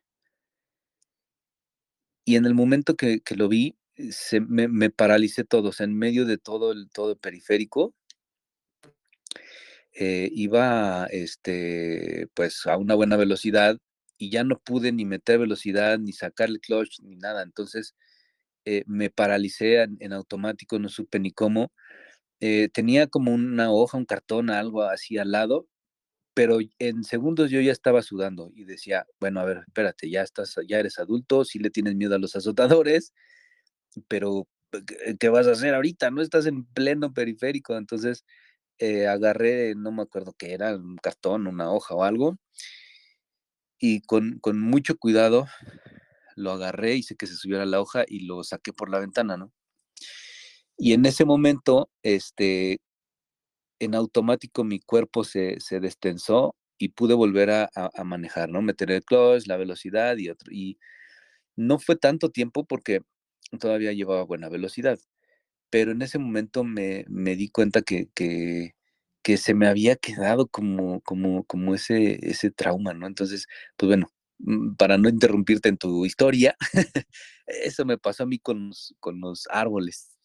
Y 2.26 2.36
en 2.36 2.46
el 2.46 2.54
momento 2.54 2.96
que, 2.96 3.22
lo 3.36 3.48
vi, 3.50 3.79
se, 4.12 4.40
me, 4.42 4.68
me, 4.68 4.90
paralicé 4.90 5.44
todo, 5.44 5.70
o 5.70 5.74
sea, 5.74 5.86
en 5.86 5.98
medio 5.98 6.26
de 6.26 6.38
todo 6.38 6.72
el, 6.72 6.90
todo 6.92 7.18
periférico, 7.18 7.94
eh, 9.94 10.30
iba 10.34 11.08
este, 11.08 12.28
pues 12.34 12.66
a 12.68 12.78
una 12.78 12.96
buena 12.96 13.18
velocidad 13.18 13.78
y 14.18 14.30
ya 14.32 14.44
no 14.44 14.60
pude 14.60 14.92
ni 14.92 15.06
meter 15.06 15.40
velocidad, 15.40 16.00
ni 16.00 16.14
sacar 16.14 16.50
el 16.50 16.60
clutch, 16.62 17.00
ni 17.02 17.16
nada. 17.18 17.44
Entonces 17.44 17.96
eh, 18.66 18.84
me 18.88 19.10
paralicé 19.10 19.82
en, 19.84 19.98
en, 20.00 20.14
automático, 20.14 20.80
no 20.80 20.90
supe 20.90 21.20
ni 21.20 21.32
cómo. 21.32 21.72
Eh, 22.42 22.70
tenía 22.74 23.08
como 23.08 23.34
una 23.34 23.72
hoja, 23.72 23.98
un 23.98 24.06
cartón, 24.06 24.50
algo 24.50 24.84
así 24.84 25.18
al 25.18 25.32
lado, 25.32 25.68
pero 26.34 26.60
en 26.80 27.04
segundos 27.04 27.52
yo 27.52 27.62
ya 27.62 27.72
estaba 27.74 28.02
sudando 28.02 28.52
y 28.56 28.66
decía, 28.66 29.06
bueno, 29.20 29.42
a 29.42 29.46
ver, 29.46 29.64
espérate, 29.68 30.10
ya 30.10 30.22
estás, 30.24 30.56
ya 30.68 30.80
eres 30.80 31.00
adulto, 31.00 31.46
si 31.46 31.54
sí 31.54 31.60
le 31.60 31.70
tienes 31.72 31.96
miedo 31.96 32.16
a 32.16 32.20
los 32.20 32.36
azotadores, 32.36 33.14
pero 34.08 34.48
¿qué 35.20 35.30
vas 35.30 35.48
a 35.48 35.52
hacer 35.52 35.74
ahorita? 35.74 36.12
No 36.12 36.22
estás 36.22 36.46
en 36.46 36.66
pleno 36.66 37.14
periférico, 37.14 37.78
entonces 37.78 38.26
eh, 38.80 39.08
agarré, 39.08 39.76
no 39.76 39.92
me 39.92 40.04
acuerdo 40.04 40.34
qué 40.38 40.54
era, 40.54 40.76
un 40.76 40.98
cartón, 40.98 41.48
una 41.48 41.72
hoja 41.72 41.96
o 41.96 42.04
algo, 42.04 42.38
y 43.80 44.02
con, 44.02 44.40
con 44.40 44.60
mucho 44.60 44.98
cuidado 44.98 45.48
lo 46.36 46.52
agarré, 46.52 46.96
hice 46.96 47.16
que 47.16 47.28
se 47.28 47.36
subiera 47.36 47.66
la 47.66 47.82
hoja 47.82 48.06
y 48.08 48.22
lo 48.22 48.44
saqué 48.44 48.74
por 48.74 48.90
la 48.90 49.00
ventana, 49.00 49.38
¿no? 49.38 49.52
Y 50.78 50.94
en 50.94 51.06
ese 51.06 51.26
momento, 51.26 51.90
este, 52.04 52.80
en 53.80 53.96
automático 53.96 54.64
mi 54.64 54.80
cuerpo 54.80 55.24
se, 55.26 55.60
se 55.60 55.80
destensó 55.82 56.56
y 56.78 56.90
pude 56.90 57.14
volver 57.14 57.52
a, 57.52 57.70
a, 57.76 57.90
a, 57.94 58.04
manejar, 58.06 58.50
¿no? 58.50 58.62
Meter 58.62 58.92
el 58.92 59.04
clutch, 59.04 59.48
la 59.48 59.58
velocidad 59.58 60.18
y 60.18 60.30
otro. 60.30 60.52
Y 60.54 60.80
no 61.58 61.80
fue 61.80 61.98
tanto 61.98 62.30
tiempo 62.30 62.66
porque 62.66 63.02
todavía 63.60 63.94
llevaba 63.94 64.24
buena 64.24 64.50
velocidad, 64.50 65.00
pero 65.70 65.92
en 65.92 66.02
ese 66.02 66.20
momento 66.20 66.64
me, 66.64 67.06
me 67.10 67.36
di 67.36 67.50
cuenta 67.50 67.82
que, 67.82 68.10
que, 68.14 68.74
se 69.38 69.54
me 69.54 69.68
había 69.68 69.96
quedado 69.96 70.48
como, 70.48 71.02
como, 71.02 71.44
como 71.46 71.76
ese, 71.76 72.20
ese 72.28 72.50
trauma, 72.52 72.94
¿no? 72.96 73.06
Entonces, 73.08 73.48
pues 73.78 73.88
bueno, 73.88 74.08
mm, 74.40 74.76
para 74.76 74.98
no 74.98 75.08
interrumpirte 75.08 75.70
en 75.70 75.78
tu 75.78 76.06
historia, 76.06 76.56
eso 77.48 77.86
me 77.86 78.00
pasó 78.00 78.24
a 78.24 78.26
mí 78.26 78.40
con 78.40 78.70
los, 78.70 78.96
con 79.00 79.22
los 79.22 79.48
árboles. 79.52 80.20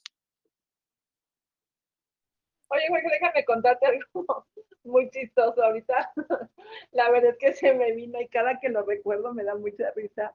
Oye, 2.69 2.89
Jorge, 2.89 3.09
déjame 3.11 3.45
contarte 3.45 3.87
algo 3.87 4.47
muy 4.85 5.11
chistoso 5.11 5.63
ahorita. 5.63 6.13
La 6.93 7.11
verdad 7.11 7.31
es 7.33 7.39
que 7.39 7.53
se 7.53 7.75
me 7.75 7.93
vino 7.93 8.21
y 8.21 8.29
cada 8.29 8.59
que 8.59 8.69
lo 8.69 8.85
recuerdo 8.85 9.33
me 9.33 9.45
da 9.45 9.55
mucha 9.55 9.91
risa. 9.95 10.35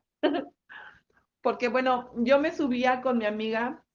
Porque 1.41 1.69
bueno, 1.69 2.11
yo 2.15 2.39
me 2.39 2.51
subía 2.51 3.01
con 3.01 3.17
mi 3.17 3.25
amiga 3.25 3.85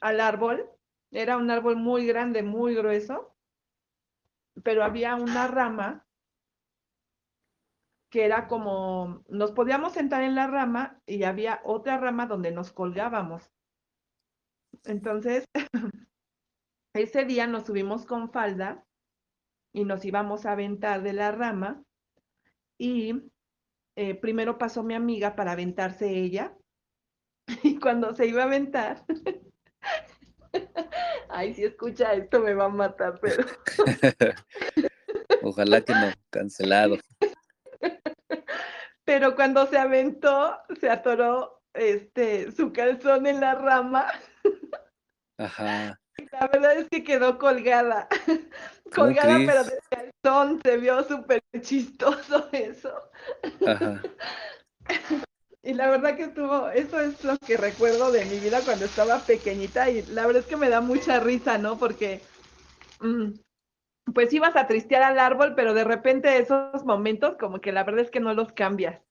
al 0.00 0.20
árbol. 0.20 0.70
Era 1.10 1.36
un 1.36 1.50
árbol 1.50 1.76
muy 1.76 2.06
grande, 2.06 2.42
muy 2.42 2.74
grueso. 2.74 3.34
Pero 4.62 4.84
había 4.84 5.14
una 5.14 5.46
rama 5.46 6.06
que 8.10 8.24
era 8.24 8.48
como, 8.48 9.22
nos 9.28 9.52
podíamos 9.52 9.92
sentar 9.92 10.24
en 10.24 10.34
la 10.34 10.48
rama 10.48 11.00
y 11.06 11.22
había 11.22 11.60
otra 11.64 11.96
rama 11.96 12.26
donde 12.26 12.50
nos 12.50 12.72
colgábamos. 12.72 13.52
Entonces, 14.84 15.44
ese 16.92 17.24
día 17.24 17.46
nos 17.46 17.66
subimos 17.66 18.04
con 18.06 18.30
falda 18.32 18.84
y 19.72 19.84
nos 19.84 20.04
íbamos 20.04 20.44
a 20.44 20.52
aventar 20.52 21.02
de 21.02 21.12
la 21.12 21.30
rama 21.30 21.84
y 22.76 23.30
eh, 23.96 24.14
primero 24.16 24.58
pasó 24.58 24.82
mi 24.82 24.94
amiga 24.94 25.36
para 25.36 25.52
aventarse 25.52 26.10
ella 26.10 26.56
y 27.62 27.78
cuando 27.78 28.14
se 28.14 28.26
iba 28.26 28.42
a 28.42 28.46
aventar, 28.46 29.04
ay, 31.28 31.54
si 31.54 31.64
escucha 31.64 32.12
esto 32.14 32.40
me 32.40 32.54
va 32.54 32.66
a 32.66 32.68
matar, 32.68 33.18
pero... 33.20 33.44
Ojalá 35.42 35.80
que 35.80 35.94
no, 35.94 36.12
cancelado. 36.30 36.98
Pero 39.04 39.34
cuando 39.34 39.66
se 39.66 39.78
aventó, 39.78 40.58
se 40.78 40.90
atoró 40.90 41.62
este 41.72 42.52
su 42.52 42.72
calzón 42.72 43.26
en 43.26 43.40
la 43.40 43.54
rama. 43.54 44.06
Ajá. 45.38 45.98
La 46.32 46.46
verdad 46.48 46.76
es 46.76 46.88
que 46.90 47.02
quedó 47.02 47.38
colgada. 47.38 48.06
Colgada, 48.94 49.38
pero 49.46 49.64
de 49.64 49.78
calzón. 49.88 50.60
Se 50.62 50.76
vio 50.76 51.02
súper 51.04 51.42
chistoso 51.60 52.48
eso. 52.52 53.10
Ajá. 53.66 54.02
Y 55.62 55.74
la 55.74 55.90
verdad 55.90 56.16
que 56.16 56.24
estuvo, 56.24 56.70
eso 56.70 56.98
es 57.00 57.22
lo 57.22 57.38
que 57.38 57.56
recuerdo 57.58 58.10
de 58.12 58.24
mi 58.24 58.40
vida 58.40 58.64
cuando 58.64 58.86
estaba 58.86 59.26
pequeñita 59.26 59.90
y 59.90 60.02
la 60.06 60.26
verdad 60.26 60.42
es 60.42 60.48
que 60.48 60.56
me 60.56 60.70
da 60.70 60.80
mucha 60.80 61.20
risa, 61.20 61.58
¿no? 61.58 61.78
Porque 61.78 62.24
mm, 63.00 63.32
pues 64.14 64.32
ibas 64.32 64.56
a 64.56 64.66
tristear 64.66 65.02
al 65.02 65.18
árbol, 65.18 65.54
pero 65.56 65.74
de 65.74 65.84
repente 65.84 66.38
esos 66.38 66.84
momentos 66.84 67.36
como 67.38 67.60
que 67.60 67.72
la 67.72 67.84
verdad 67.84 68.02
es 68.02 68.10
que 68.10 68.20
no 68.20 68.34
los 68.34 68.52
cambias, 68.52 69.02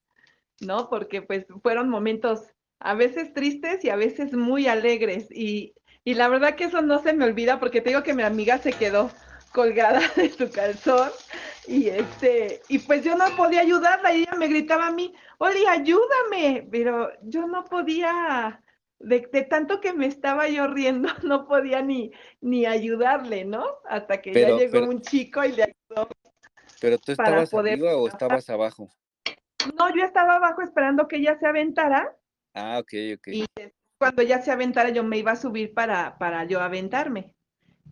¿no? 0.60 0.88
Porque 0.90 1.22
pues 1.22 1.46
fueron 1.62 1.88
momentos 1.88 2.54
a 2.80 2.94
veces 2.94 3.32
tristes 3.34 3.84
y 3.84 3.90
a 3.90 3.96
veces 3.96 4.34
muy 4.34 4.68
alegres 4.68 5.28
y, 5.30 5.74
y 6.04 6.14
la 6.14 6.28
verdad 6.28 6.56
que 6.56 6.64
eso 6.64 6.82
no 6.82 7.00
se 7.00 7.14
me 7.14 7.24
olvida 7.26 7.60
porque 7.60 7.80
te 7.80 7.90
digo 7.90 8.02
que 8.02 8.14
mi 8.14 8.22
amiga 8.24 8.58
se 8.58 8.76
quedó 8.76 9.18
colgada 9.52 10.00
de 10.16 10.30
su 10.30 10.50
calzón 10.50 11.10
y 11.66 11.88
este 11.88 12.62
y 12.68 12.78
pues 12.80 13.04
yo 13.04 13.16
no 13.16 13.24
podía 13.36 13.60
ayudarla 13.60 14.12
y 14.12 14.22
ella 14.22 14.34
me 14.36 14.48
gritaba 14.48 14.88
a 14.88 14.92
mí, 14.92 15.14
Oli, 15.38 15.66
ayúdame, 15.66 16.66
pero 16.70 17.10
yo 17.22 17.46
no 17.46 17.64
podía 17.64 18.60
de, 19.00 19.20
tanto 19.48 19.80
que 19.80 19.92
me 19.92 20.06
estaba 20.06 20.48
yo 20.48 20.66
riendo, 20.68 21.08
no 21.24 21.46
podía 21.46 21.82
ni, 21.82 22.12
ni 22.40 22.66
ayudarle, 22.66 23.44
¿no? 23.44 23.64
Hasta 23.88 24.20
que 24.20 24.32
ya 24.32 24.56
llegó 24.56 24.86
un 24.86 25.00
chico 25.00 25.44
y 25.44 25.52
le 25.52 25.64
ayudó. 25.64 26.08
¿Pero 26.80 26.98
tú 26.98 27.12
estabas 27.12 27.52
arriba 27.52 27.96
o 27.96 28.08
estabas 28.08 28.48
abajo? 28.48 28.88
No, 29.76 29.94
yo 29.94 30.04
estaba 30.04 30.36
abajo 30.36 30.62
esperando 30.62 31.08
que 31.08 31.16
ella 31.16 31.38
se 31.38 31.46
aventara. 31.46 32.16
Ah, 32.54 32.78
ok, 32.78 32.92
ok. 33.16 33.28
Y 33.28 33.46
cuando 33.98 34.22
ella 34.22 34.40
se 34.40 34.50
aventara, 34.50 34.88
yo 34.88 35.04
me 35.04 35.18
iba 35.18 35.32
a 35.32 35.36
subir 35.36 35.74
para, 35.74 36.16
para 36.18 36.44
yo 36.44 36.60
aventarme. 36.60 37.34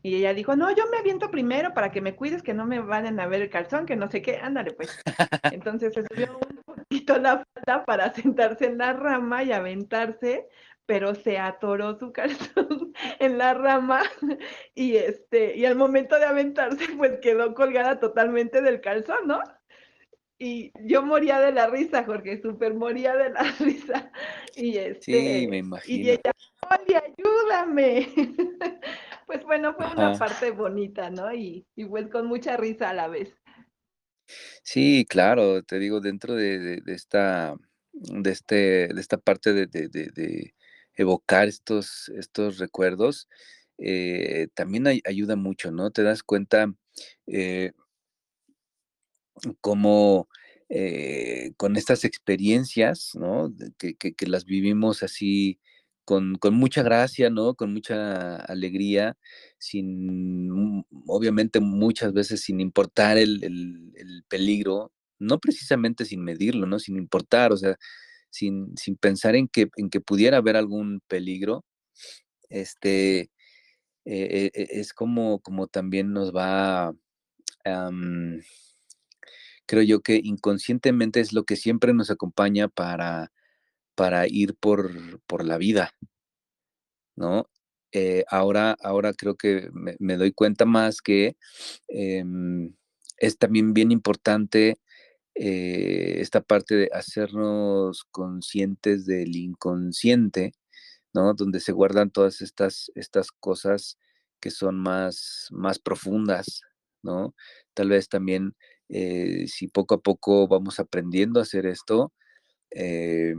Y 0.03 0.17
ella 0.17 0.35
dijo, 0.35 0.57
no, 0.57 0.75
yo 0.75 0.85
me 0.91 0.99
aviento 0.99 1.31
primero 1.31 1.75
para 1.75 1.91
que 1.91 2.01
me 2.01 2.15
cuides, 2.15 2.43
que 2.43 2.55
no 2.55 2.67
me 2.67 2.81
vayan 2.81 3.19
a 3.21 3.27
ver 3.27 3.43
el 3.43 3.51
calzón, 3.51 3.87
que 3.87 3.97
no 3.97 4.11
sé 4.11 4.23
qué, 4.23 4.37
ándale 4.37 4.73
pues. 4.73 5.01
Entonces 5.53 5.95
se 5.95 6.03
subió 6.03 6.39
un 6.39 6.63
poquito 6.63 7.19
la 7.19 7.45
falda 7.55 7.85
para 7.85 8.13
sentarse 8.15 8.67
en 8.67 8.79
la 8.79 8.93
rama 8.93 9.43
y 9.43 9.53
aventarse, 9.53 10.47
pero 10.87 11.15
se 11.15 11.39
atoró 11.39 11.99
su 11.99 12.13
calzón 12.13 12.95
en 13.19 13.39
la 13.39 13.55
rama 13.55 14.03
y 14.75 14.97
este, 14.97 15.57
y 15.57 15.65
al 15.65 15.77
momento 15.77 16.19
de 16.19 16.25
aventarse, 16.25 16.87
pues 16.97 17.19
quedó 17.21 17.55
colgada 17.55 17.99
totalmente 18.01 18.63
del 18.63 18.81
calzón, 18.81 19.27
¿no? 19.27 19.41
Y 20.41 20.71
yo 20.85 21.03
moría 21.03 21.41
de 21.41 21.51
la 21.51 21.67
risa, 21.67 22.05
Jorge, 22.05 22.41
súper 22.41 22.73
moría 22.73 23.17
de 23.17 23.31
la 23.31 23.43
risa. 23.59 24.13
Y 24.55 24.77
este, 24.79 25.41
sí, 25.41 25.47
me 25.49 25.59
imagino. 25.59 26.05
Y 26.05 26.11
ella, 26.11 26.33
oye, 26.71 26.97
ayúdame. 26.97 28.09
Bueno, 29.59 29.75
fue 29.75 29.87
una 29.93 30.19
parte 30.19 30.51
bonita, 30.51 31.11
¿no? 31.11 31.33
Y, 31.33 31.67
y 31.75 31.85
pues 31.85 32.09
con 32.09 32.27
mucha 32.27 32.57
risa 32.57 32.91
a 32.91 32.95
la 32.95 33.09
vez. 33.09 33.35
Sí, 34.63 35.07
claro, 35.09 35.63
te 35.63 35.79
digo, 35.79 36.01
dentro 36.01 36.35
de, 36.35 36.81
de, 36.81 36.95
esta, 36.95 37.57
de, 37.93 38.31
este, 38.31 38.89
de 38.89 39.01
esta 39.01 39.17
parte 39.17 39.53
de, 39.53 39.67
de 39.67 40.55
evocar 40.95 41.49
estos, 41.49 42.11
estos 42.11 42.59
recuerdos, 42.59 43.29
eh, 43.79 44.49
también 44.55 44.87
ayuda 45.05 45.37
mucho, 45.37 45.71
¿no? 45.71 45.91
Te 45.93 46.03
das 46.03 46.23
cuenta 46.23 46.75
eh, 47.27 47.73
cómo 49.61 50.29
eh, 50.69 51.53
con 51.57 51.77
estas 51.77 52.05
experiencias, 52.05 53.13
¿no? 53.15 53.55
Que, 53.79 53.95
que, 53.97 54.27
las 54.27 54.45
vivimos 54.45 55.03
así 55.05 55.61
con, 56.09 56.55
mucha 56.55 56.83
gracia, 56.83 57.29
¿no? 57.29 57.55
Con 57.55 57.75
mucha 57.75 58.37
alegría, 58.37 59.17
sin, 59.59 60.85
obviamente 61.07 61.61
muchas 61.61 62.15
veces 62.15 62.41
sin 62.41 62.61
importar 62.61 63.19
el, 63.19 63.45
el, 63.45 63.93
el 63.95 64.25
peligro, 64.29 64.91
no 65.19 65.39
precisamente 65.39 66.07
sin 66.07 66.25
medirlo, 66.25 66.67
¿no? 66.67 66.79
Sin 66.79 66.97
importar, 66.97 67.53
o 67.53 67.59
sea, 67.59 67.77
sin, 68.31 68.75
pensar 69.01 69.37
en 69.37 69.49
que, 69.49 69.69
en 69.77 69.91
que 69.91 70.01
pudiera 70.01 70.39
haber 70.39 70.57
algún 70.57 71.01
peligro, 71.09 71.67
este, 72.49 73.31
eh, 74.07 74.51
eh, 74.55 74.69
es 74.71 74.95
como, 74.95 75.41
como 75.41 75.67
también 75.67 76.13
nos 76.13 76.35
va, 76.35 76.95
creo 79.67 79.83
yo 79.83 80.01
que 80.01 80.21
inconscientemente 80.25 81.21
es 81.21 81.35
lo 81.35 81.45
que 81.45 81.57
siempre 81.57 81.93
nos 81.93 82.11
acompaña 82.11 82.69
para, 82.69 83.31
para 83.99 84.29
ir 84.29 84.55
por, 84.55 85.21
por 85.27 85.45
la 85.45 85.59
vida, 85.59 85.93
¿no? 87.17 87.49
ahora, 88.31 88.77
ahora 88.81 89.13
creo 89.13 89.35
que 89.35 89.71
me, 89.73 90.17
doy 90.17 90.31
cuenta 90.31 90.65
más 90.67 91.01
que 91.01 91.37
em, 91.89 92.73
es 93.17 93.39
también 93.39 93.75
bien 93.75 93.91
importante 93.91 94.79
eh, 95.35 96.21
esta 96.21 96.43
parte 96.43 96.77
de 96.77 96.91
hacernos 96.93 98.05
conscientes 98.13 99.05
del 99.05 99.35
inconsciente, 99.37 100.53
¿no? 101.13 101.35
Donde 101.35 101.61
se 101.61 101.73
guardan 101.73 102.11
todas 102.11 102.41
estas, 102.41 102.93
estas 102.95 103.33
cosas 103.33 103.99
que 104.41 104.51
son 104.51 104.79
más, 104.79 105.49
más 105.51 105.81
profundas, 105.81 106.63
¿no? 107.03 107.35
Tal 107.75 107.89
vez 107.89 108.09
también 108.09 108.55
eh, 108.89 109.47
si 109.49 109.69
poco 109.69 109.97
a 109.97 110.01
poco 110.01 110.49
vamos 110.49 110.81
aprendiendo 110.81 111.41
a 111.41 111.45
hacer 111.45 111.67
esto, 111.67 112.13
eh, 112.71 113.35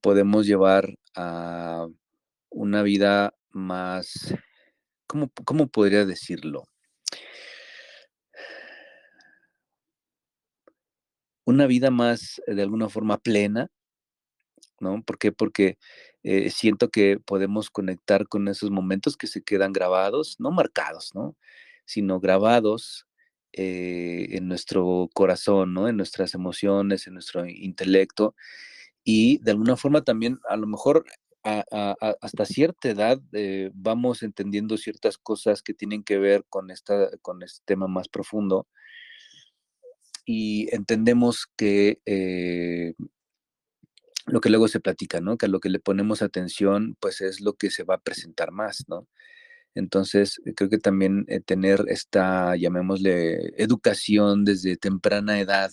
podemos 0.00 0.46
llevar 0.46 0.94
a 1.14 1.86
una 2.50 2.82
vida 2.82 3.34
más, 3.50 4.34
¿cómo, 5.06 5.30
cómo 5.44 5.68
podría 5.68 6.04
decirlo? 6.04 6.64
una 11.46 11.66
vida 11.66 11.90
más, 11.90 12.42
eh, 12.46 12.54
de 12.54 12.62
alguna 12.62 12.90
forma, 12.90 13.18
plena, 13.18 13.70
¿no? 14.80 15.02
¿Por 15.02 15.18
qué? 15.18 15.32
Porque 15.32 15.78
eh, 16.22 16.50
siento 16.50 16.90
que 16.90 17.18
podemos 17.24 17.70
conectar 17.70 18.28
con 18.28 18.48
esos 18.48 18.70
momentos 18.70 19.16
que 19.16 19.26
se 19.28 19.42
quedan 19.42 19.72
grabados, 19.72 20.36
no 20.38 20.50
marcados, 20.50 21.14
¿no? 21.14 21.36
Sino 21.86 22.20
grabados 22.20 23.06
eh, 23.52 24.26
en 24.32 24.48
nuestro 24.48 25.08
corazón, 25.14 25.72
¿no? 25.72 25.88
En 25.88 25.96
nuestras 25.96 26.34
emociones, 26.34 27.06
en 27.06 27.14
nuestro 27.14 27.46
intelecto. 27.46 28.34
Y 29.06 29.38
de 29.38 29.52
alguna 29.52 29.76
forma 29.76 30.02
también, 30.02 30.38
a 30.48 30.56
lo 30.56 30.66
mejor 30.66 31.06
hasta 32.20 32.44
cierta 32.44 32.90
edad 32.90 33.20
vamos 33.72 34.24
entendiendo 34.24 34.76
ciertas 34.76 35.16
cosas 35.16 35.62
que 35.62 35.74
tienen 35.74 36.02
que 36.02 36.18
ver 36.18 36.44
con, 36.48 36.72
esta, 36.72 37.08
con 37.22 37.44
este 37.44 37.62
tema 37.64 37.86
más 37.86 38.08
profundo 38.08 38.66
y 40.26 40.74
entendemos 40.74 41.46
que 41.56 42.00
eh, 42.04 42.94
lo 44.26 44.40
que 44.40 44.50
luego 44.50 44.68
se 44.68 44.80
platica, 44.80 45.20
¿no? 45.20 45.38
Que 45.38 45.46
a 45.46 45.48
lo 45.48 45.60
que 45.60 45.70
le 45.70 45.78
ponemos 45.78 46.20
atención, 46.20 46.96
pues 47.00 47.20
es 47.20 47.40
lo 47.40 47.54
que 47.54 47.70
se 47.70 47.84
va 47.84 47.94
a 47.94 48.00
presentar 48.00 48.50
más, 48.50 48.84
¿no? 48.88 49.08
Entonces, 49.74 50.40
eh, 50.44 50.54
creo 50.54 50.68
que 50.68 50.78
también 50.78 51.24
eh, 51.28 51.40
tener 51.40 51.84
esta, 51.88 52.56
llamémosle, 52.56 53.62
educación 53.62 54.44
desde 54.44 54.76
temprana 54.76 55.40
edad 55.40 55.70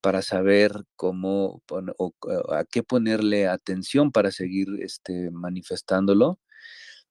para 0.00 0.22
saber 0.22 0.72
cómo 0.96 1.62
o, 1.98 2.14
a 2.52 2.64
qué 2.64 2.82
ponerle 2.82 3.48
atención 3.48 4.12
para 4.12 4.30
seguir 4.30 4.68
este, 4.80 5.30
manifestándolo, 5.30 6.40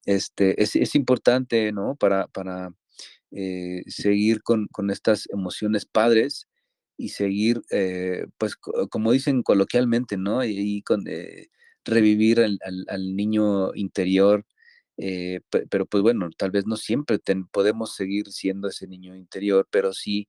este, 0.06 0.62
es, 0.62 0.76
es 0.76 0.96
importante, 0.96 1.72
¿no? 1.72 1.96
Para, 1.96 2.28
para 2.28 2.74
seguir 3.88 4.42
con, 4.44 4.68
con, 4.68 4.92
estas 4.92 5.28
emociones 5.30 5.86
padres 5.86 6.48
y 6.98 7.10
seguir, 7.10 7.62
eh, 7.72 8.28
pues 8.38 8.56
como 8.56 9.12
dicen 9.12 9.44
coloquialmente, 9.44 10.18
¿no? 10.18 10.44
Y, 10.46 10.84
eh, 11.08 11.48
revivir 11.84 12.40
al, 12.42 13.16
niño 13.16 13.76
interior, 13.76 14.46
eh, 14.98 15.42
pero 15.70 15.86
pues 15.86 16.02
bueno, 16.02 16.30
tal 16.38 16.52
vez 16.52 16.66
no 16.66 16.78
siempre 16.78 17.20
podemos 17.52 17.96
seguir 17.96 18.32
siendo 18.32 18.70
ese 18.70 18.88
niño 18.88 19.16
interior, 19.16 19.68
pero 19.70 19.94
sí 19.94 20.28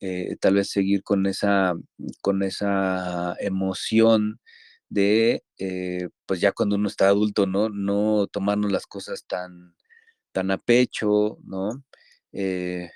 eh, 0.00 0.36
tal 0.40 0.54
vez 0.54 0.70
seguir 0.70 1.02
con 1.02 1.26
esa, 1.26 1.74
con 2.22 2.42
esa 2.42 3.36
emoción 3.38 4.40
de, 4.88 5.44
eh, 5.58 6.08
pues 6.26 6.40
ya 6.40 6.52
cuando 6.52 6.76
uno 6.76 6.88
está 6.88 7.08
adulto, 7.08 7.46
¿no? 7.46 7.68
No 7.68 8.26
tomarnos 8.28 8.72
las 8.72 8.86
cosas 8.86 9.26
tan, 9.26 9.74
tan 10.32 10.50
a 10.50 10.58
pecho, 10.58 11.38
¿no? 11.44 11.84
Eh, 12.32 12.90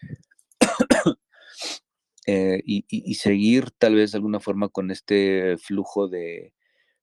y, 2.26 3.14
seguir 3.16 3.70
tal 3.78 3.96
vez 3.96 4.12
de 4.12 4.18
alguna 4.18 4.40
forma 4.40 4.68
con 4.68 4.90
este 4.90 5.56
flujo 5.58 6.08
de, 6.08 6.54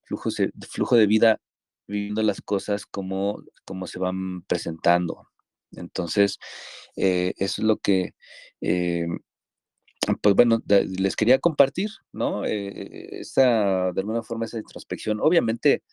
flujo, 0.04 0.30
flujo 0.70 0.96
de 0.98 1.08
vida, 1.08 1.42
viviendo 1.88 2.24
las 2.24 2.42
cosas 2.42 2.86
como, 2.86 3.44
como 3.66 3.88
se 3.88 4.00
van 4.00 4.44
presentando. 4.44 5.28
Entonces, 5.74 6.40
eso 6.96 7.62
es 7.62 7.66
lo 7.66 7.78
que 7.78 8.14
pues 10.22 10.36
bueno, 10.36 10.62
les 10.68 11.16
quería 11.16 11.40
compartir, 11.40 11.90
¿no? 12.12 12.46
Eh, 12.46 13.20
esa, 13.20 13.92
de 13.94 14.02
alguna 14.02 14.24
forma, 14.24 14.46
esa 14.46 14.58
introspección. 14.58 15.20
Obviamente 15.22 15.84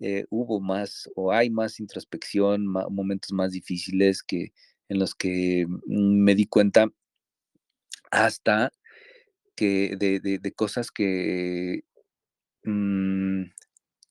eh, 0.00 0.24
hubo 0.30 0.60
más 0.60 1.10
o 1.16 1.32
hay 1.32 1.50
más 1.50 1.80
introspección, 1.80 2.66
momentos 2.66 3.32
más 3.32 3.52
difíciles 3.52 4.22
que 4.22 4.52
en 4.88 4.98
los 4.98 5.14
que 5.14 5.66
mm, 5.66 6.22
me 6.22 6.34
di 6.34 6.46
cuenta 6.46 6.88
hasta 8.10 8.72
que 9.56 9.96
de, 9.98 10.52
cosas 10.54 10.90
que, 10.90 11.84
mm, 12.64 13.44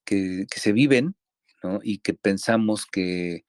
que, 0.05 0.47
se 0.55 0.73
viven, 0.73 1.15
¿no? 1.63 1.79
Y 1.83 1.99
que 1.99 2.13
pensamos 2.13 2.85
que, 2.85 3.45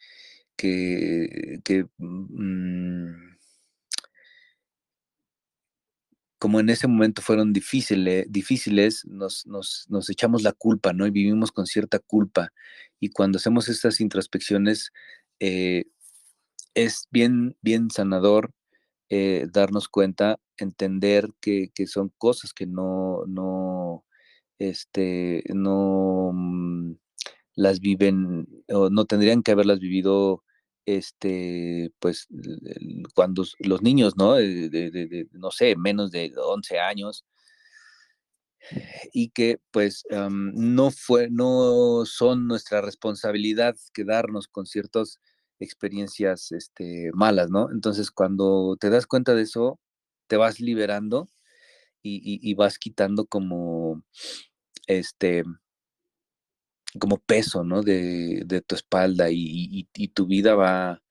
que, 0.56 1.60
que 1.64 1.86
mm, 1.98 3.35
como 6.38 6.60
en 6.60 6.68
ese 6.70 6.86
momento 6.86 7.22
fueron 7.22 7.52
difíciles, 7.52 8.26
difíciles 8.30 9.04
nos, 9.06 9.46
nos, 9.46 10.10
echamos 10.10 10.42
la 10.42 10.52
culpa, 10.52 10.92
¿no? 10.92 11.06
Y 11.06 11.10
vivimos 11.10 11.52
con 11.52 11.66
cierta 11.66 11.98
culpa. 11.98 12.52
Y 13.00 13.10
cuando 13.10 13.38
hacemos 13.38 13.68
estas 13.68 14.00
introspecciones, 14.00 14.92
eh, 15.40 15.86
es 16.74 17.08
bien, 17.10 17.56
bien 17.62 17.90
sanador 17.90 18.52
eh, 19.10 19.46
darnos 19.52 19.88
cuenta, 19.88 20.40
entender 20.58 21.30
que, 21.40 21.70
son 21.86 22.12
cosas 22.18 22.52
que 22.52 22.66
no, 22.66 23.24
no, 23.26 24.04
este, 24.58 25.44
no 25.54 26.32
mm, 26.34 26.96
las 27.56 27.80
viven 27.80 28.48
o 28.68 28.90
no 28.90 29.06
tendrían 29.06 29.42
que 29.42 29.52
haberlas 29.52 29.80
vivido 29.80 30.44
este, 30.86 31.92
pues, 31.98 32.28
cuando 33.14 33.44
los 33.58 33.82
niños, 33.82 34.16
¿no? 34.16 34.34
De, 34.34 35.28
no 35.32 35.50
sé, 35.50 35.76
menos 35.76 36.10
de 36.12 36.32
11 36.36 36.78
años, 36.78 37.24
y 39.12 39.30
que 39.30 39.60
pues 39.70 40.04
no 40.10 40.90
fue, 40.90 41.28
no 41.30 42.04
son 42.06 42.46
nuestra 42.48 42.80
responsabilidad 42.80 43.76
quedarnos 43.92 44.48
con 44.48 44.66
ciertas 44.66 45.20
experiencias 45.60 46.52
este, 46.52 47.10
malas, 47.14 47.50
¿no? 47.50 47.70
Entonces, 47.70 48.10
cuando 48.10 48.76
te 48.80 48.90
das 48.90 49.06
cuenta 49.06 49.34
de 49.34 49.42
eso, 49.42 49.78
te 50.26 50.36
vas 50.36 50.60
liberando 50.60 51.28
y, 52.02 52.54
vas 52.54 52.78
quitando 52.78 53.26
como, 53.26 54.02
este, 54.86 55.42
como 56.98 57.18
peso, 57.18 57.64
¿no? 57.64 57.82
De, 57.82 58.44
tu 58.66 58.74
espalda 58.74 59.26
y, 59.30 59.88
tu 60.14 60.26
vida 60.26 60.54
va, 60.54 61.02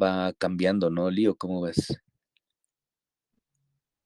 va 0.00 0.32
cambiando, 0.38 0.90
¿no, 0.90 1.10
Lío? 1.10 1.36
¿Cómo 1.36 1.62
ves? 1.62 2.00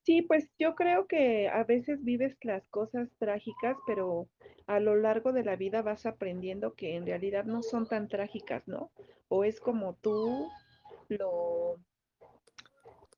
Sí, 0.04 0.22
pues 0.22 0.48
yo 0.58 0.74
creo 0.74 1.06
que 1.06 1.48
a 1.48 1.64
veces 1.64 2.02
vives 2.02 2.34
las 2.42 2.66
cosas 2.68 3.10
trágicas, 3.18 3.76
pero 3.86 4.26
a 4.66 4.80
lo 4.80 4.96
largo 4.96 5.32
de 5.32 5.44
la 5.44 5.54
vida 5.56 5.82
vas 5.82 6.06
aprendiendo 6.06 6.74
que 6.74 6.96
en 6.96 7.04
realidad 7.04 7.44
no 7.44 7.62
son 7.62 7.86
tan 7.86 8.08
trágicas, 8.08 8.66
¿no? 8.66 8.90
O 9.28 9.44
es 9.44 9.60
como 9.60 9.96
tú 9.96 10.48
lo, 11.08 11.76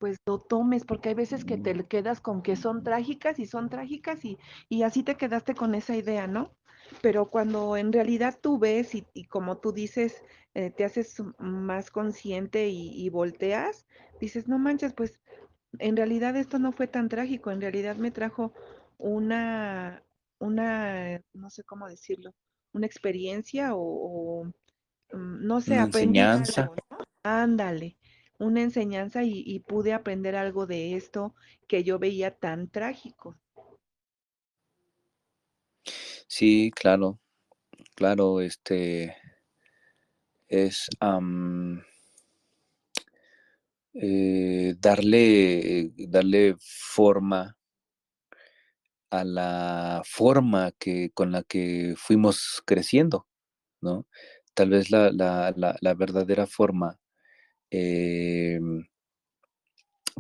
pues 0.01 0.16
lo 0.26 0.40
tomes, 0.40 0.84
porque 0.84 1.11
hay 1.11 1.14
veces 1.14 1.44
que 1.44 1.59
te 1.59 1.86
quedas 1.86 2.20
con 2.20 2.42
que 2.42 2.57
son 2.57 2.82
trágicas 2.82 3.38
y 3.38 3.46
son 3.46 3.68
trágicas 3.68 4.24
y, 4.24 4.38
y 4.68 4.82
así 4.82 5.05
te 5.05 5.16
quedaste 5.16 5.55
con 5.55 5.76
esa 5.76 5.94
idea, 5.94 6.26
¿no? 6.26 6.57
Pero 7.03 7.30
cuando 7.30 7.76
en 7.76 7.93
realidad 7.93 8.38
tú 8.41 8.59
ves 8.59 8.95
y, 8.95 9.24
como 9.24 9.59
tú 9.59 9.72
dices, 9.72 10.22
eh, 10.55 10.70
te 10.70 10.84
haces 10.84 11.22
más 11.38 11.91
consciente 11.91 12.68
y, 12.68 13.09
volteas, 13.11 13.86
dices, 14.20 14.49
no 14.49 14.59
manches, 14.59 14.93
pues 14.93 15.20
en 15.78 15.97
realidad 15.97 16.36
esto 16.36 16.59
no 16.59 16.72
fue 16.72 16.86
tan 16.86 17.09
trágico, 17.09 17.51
en 17.51 17.61
realidad 17.61 17.97
me 17.97 18.11
trajo 18.11 18.53
una, 18.99 20.03
una, 20.38 21.22
no 21.32 21.51
sé 21.51 21.62
cómo 21.64 21.88
decirlo, 21.88 22.34
una 22.72 22.86
experiencia 22.86 23.70
o, 23.74 24.45
mm, 25.12 25.47
no 25.47 25.61
sé, 25.61 25.74
una 25.74 25.84
enseñanza. 25.84 26.70
Ándale, 27.22 27.97
una 28.38 28.62
enseñanza 28.62 29.22
y 29.22 29.61
pude 29.61 29.93
aprender 29.93 30.34
algo 30.34 30.66
de 30.66 30.97
esto 30.97 31.34
que 31.68 31.84
yo 31.84 31.99
veía 31.99 32.34
tan 32.34 32.68
trágico. 32.68 33.36
Sí, 36.41 36.70
claro, 36.74 37.20
claro, 37.95 38.41
este 38.41 39.14
es 40.49 40.88
eh, 43.93 44.74
darle, 44.78 45.93
darle 45.99 46.57
forma 46.59 47.59
a 49.11 49.22
la 49.24 50.03
forma 50.07 50.72
que, 50.78 51.11
con 51.12 51.30
la 51.32 51.43
que 51.43 51.93
fuimos 51.99 52.62
creciendo, 52.64 53.26
¿no? 53.82 54.07
Tal 54.55 54.70
vez 54.70 54.91
la, 54.91 55.11
la, 55.12 55.95
verdadera 55.95 56.47
forma 56.47 56.99
em, 57.70 58.86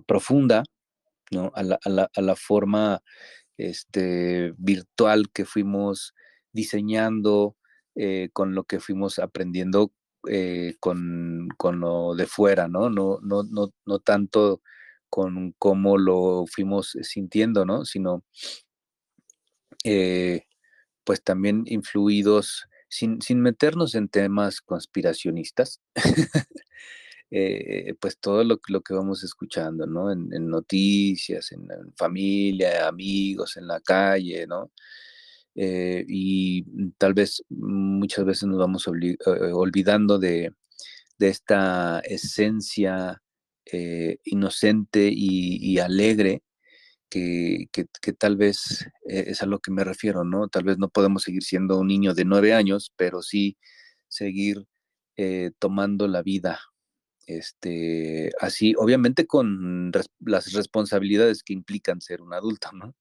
profunda, 0.06 0.64
¿no? 1.30 1.50
A 1.54 1.62
la, 1.62 1.78
a 2.14 2.20
la 2.20 2.36
forma 2.36 3.02
este, 3.68 4.54
virtual 4.56 5.30
que 5.32 5.44
fuimos 5.44 6.14
diseñando, 6.52 7.56
eh, 7.94 8.30
con 8.32 8.54
lo 8.54 8.64
que 8.64 8.80
fuimos 8.80 9.18
aprendiendo 9.18 9.92
eh, 10.28 10.76
con, 10.80 11.48
lo 11.58 12.14
de 12.14 12.26
fuera, 12.26 12.68
¿no? 12.68 12.90
No, 12.90 13.18
no, 13.22 13.42
no, 13.42 13.72
no 13.86 13.98
tanto 14.00 14.62
con 15.08 15.54
cómo 15.58 15.98
lo 15.98 16.44
fuimos 16.46 16.96
sintiendo, 17.02 17.64
¿no? 17.64 17.84
Sino, 17.84 18.24
eh, 19.84 20.46
pues 21.04 21.22
también 21.22 21.64
influidos, 21.66 22.66
sin, 22.88 23.20
sin 23.22 23.40
meternos 23.40 23.94
en 23.94 24.08
temas 24.08 24.60
conspiracionistas, 24.60 25.80
Eh, 27.32 27.94
pues 28.00 28.18
todo 28.18 28.42
lo, 28.42 28.58
que 28.58 28.94
vamos 28.94 29.22
escuchando, 29.22 29.86
¿no? 29.86 30.10
En, 30.10 30.28
noticias, 30.48 31.52
en, 31.52 31.68
familia, 31.96 32.88
amigos, 32.88 33.56
en 33.56 33.68
la 33.68 33.80
calle, 33.80 34.46
¿no? 34.48 34.72
Eh, 35.54 36.04
y 36.08 36.64
tal 36.98 37.14
vez 37.14 37.42
muchas 37.48 38.24
veces 38.24 38.44
nos 38.48 38.58
vamos 38.58 38.86
eh, 38.88 39.16
olvidando 39.52 40.18
de, 40.18 40.52
esta 41.20 42.00
esencia 42.00 43.22
inocente 44.24 45.10
y, 45.12 45.78
alegre 45.78 46.42
que, 47.10 47.68
tal 48.18 48.36
vez 48.36 48.88
es 49.04 49.42
a 49.42 49.46
lo 49.46 49.60
que 49.60 49.70
me 49.70 49.84
refiero, 49.84 50.24
¿no? 50.24 50.48
Tal 50.48 50.64
vez 50.64 50.78
no 50.78 50.88
podemos 50.88 51.22
seguir 51.24 51.42
siendo 51.44 51.78
un 51.78 51.88
niño 51.88 52.14
de 52.14 52.24
nueve 52.24 52.54
años, 52.54 52.92
pero 52.96 53.22
sí 53.22 53.58
seguir 54.08 54.66
tomando 55.58 56.08
la 56.08 56.22
vida 56.22 56.60
este, 57.38 58.30
así, 58.40 58.74
obviamente 58.76 59.26
con 59.26 59.92
las 60.20 60.52
responsabilidades 60.52 61.42
que 61.42 61.52
implican 61.52 62.00
ser 62.00 62.22
un 62.22 62.32
adulto, 62.34 62.70
¿no? 62.72 62.94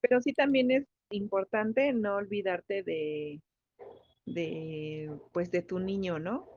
Pero 0.00 0.20
sí 0.20 0.32
también 0.32 0.70
es 0.70 0.86
importante 1.10 1.92
no 1.92 2.16
olvidarte 2.16 2.82
de, 2.82 3.42
de, 4.26 5.10
pues 5.32 5.50
de 5.50 5.62
tu 5.62 5.78
niño, 5.78 6.18
¿no? 6.18 6.48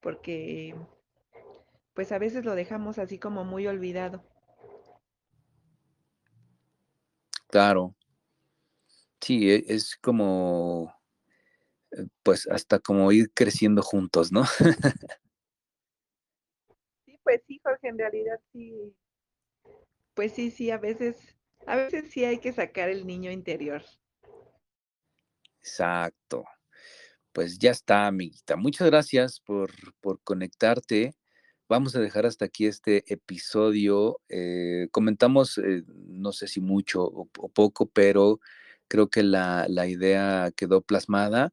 Porque, 0.00 0.74
pues 1.94 2.12
a 2.12 2.18
veces 2.18 2.44
lo 2.44 2.54
dejamos 2.54 2.98
así 2.98 3.18
como 3.18 3.44
muy 3.44 3.66
olvidado. 3.66 4.24
Claro. 7.48 7.94
Sí, 9.20 9.50
e, 9.50 9.64
es 9.68 9.96
como 9.96 10.97
pues 12.22 12.46
hasta 12.48 12.78
como 12.78 13.10
ir 13.12 13.30
creciendo 13.32 13.82
juntos, 13.82 14.32
¿no? 14.32 14.44
sí, 17.04 17.18
pues 17.22 17.42
sí, 17.46 17.60
Jorge, 17.62 17.88
en 17.88 17.98
realidad 17.98 18.40
sí. 18.52 18.94
Pues 20.14 20.32
sí, 20.32 20.50
sí, 20.50 20.70
a 20.70 20.78
veces, 20.78 21.36
a 21.66 21.76
veces 21.76 22.10
sí 22.10 22.24
hay 22.24 22.38
que 22.38 22.52
sacar 22.52 22.88
el 22.88 23.06
niño 23.06 23.30
interior. 23.30 23.82
Exacto. 25.60 26.44
Pues 27.32 27.58
ya 27.58 27.70
está, 27.70 28.06
amiguita. 28.06 28.56
Muchas 28.56 28.88
gracias 28.88 29.40
por, 29.40 29.70
por 30.00 30.20
conectarte, 30.22 31.14
vamos 31.68 31.94
a 31.94 32.00
dejar 32.00 32.26
hasta 32.26 32.46
aquí 32.46 32.66
este 32.66 33.04
episodio. 33.12 34.20
Eh, 34.28 34.88
comentamos, 34.90 35.58
eh, 35.58 35.84
no 35.86 36.32
sé 36.32 36.48
si 36.48 36.60
mucho 36.60 37.04
o, 37.04 37.26
poco, 37.26 37.86
pero 37.90 38.40
creo 38.88 39.08
que 39.08 39.22
la, 39.22 39.66
idea 39.86 40.50
quedó 40.56 40.80
plasmada. 40.80 41.52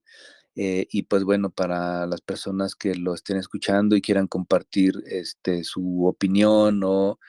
Eh, 0.56 0.88
y 0.90 1.04
pues 1.04 1.24
bueno, 1.24 1.50
para 1.50 2.08
las 2.08 2.22
personas 2.22 2.76
que 2.76 2.96
lo 2.96 3.14
estén 3.14 3.38
escuchando 3.38 3.96
y 3.96 4.02
quieran 4.02 4.28
compartir 4.28 4.94
este, 5.08 5.64
su 5.64 6.06
opinión 6.06 6.82
o 6.84 7.20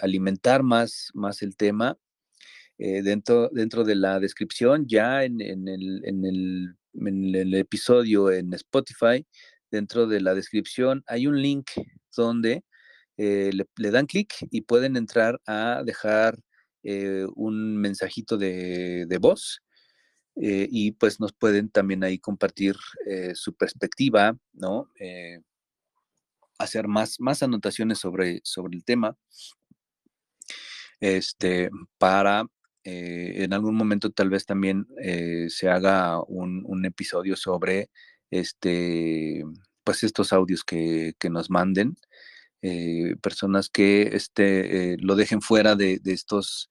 alimentar 0.00 0.62
más, 0.62 1.10
más 1.12 1.42
el 1.42 1.54
tema, 1.54 1.98
dentro, 2.78 3.50
dentro 3.52 3.84
de 3.84 3.96
la 3.96 4.18
descripción, 4.18 4.86
ya 4.88 5.24
en, 5.24 5.42
el, 5.42 6.00
en, 6.06 6.24
el, 6.24 6.74
en 6.94 7.34
el 7.34 7.54
episodio 7.54 8.30
en 8.30 8.54
Spotify, 8.54 9.26
dentro 9.70 10.06
de 10.06 10.20
la 10.20 10.34
descripción 10.34 11.04
hay 11.06 11.26
un 11.26 11.40
link 11.40 11.70
donde 12.16 12.64
eh, 13.16 13.50
le, 13.76 13.90
dan 13.90 14.06
clic 14.06 14.32
y 14.50 14.62
pueden 14.62 14.96
entrar 14.96 15.40
a 15.46 15.82
dejar 15.84 16.38
eh, 16.84 17.26
un 17.34 17.76
mensajito 17.76 18.36
de, 18.36 19.18
voz 19.20 19.60
eh, 20.40 20.68
y 20.70 20.92
pues 20.92 21.20
nos 21.20 21.32
pueden 21.32 21.68
también 21.68 22.04
ahí 22.04 22.18
compartir 22.18 22.76
su 23.34 23.54
perspectiva, 23.54 24.36
¿no? 24.52 24.90
hacer 26.58 26.88
más, 26.88 27.20
más 27.20 27.42
anotaciones 27.42 27.98
sobre, 27.98 28.40
sobre 28.42 28.76
el 28.76 28.84
tema 28.84 29.16
este, 31.00 31.70
para 31.98 32.44
en 32.84 33.52
algún 33.52 33.74
momento 33.76 34.10
tal 34.10 34.30
vez 34.30 34.46
también 34.46 34.86
se 35.48 35.68
haga 35.68 36.22
un, 36.22 36.62
un, 36.66 36.86
episodio 36.86 37.36
sobre 37.36 37.90
este, 38.30 39.44
pues 39.88 40.02
estos 40.04 40.34
audios 40.34 40.64
que, 40.64 41.14
nos 41.30 41.48
manden, 41.48 41.96
eh, 42.60 43.16
personas 43.22 43.70
que 43.70 44.10
este, 44.12 44.92
eh, 44.92 44.96
lo 45.00 45.16
dejen 45.16 45.40
fuera 45.40 45.76
de, 45.76 45.98
estos, 46.04 46.70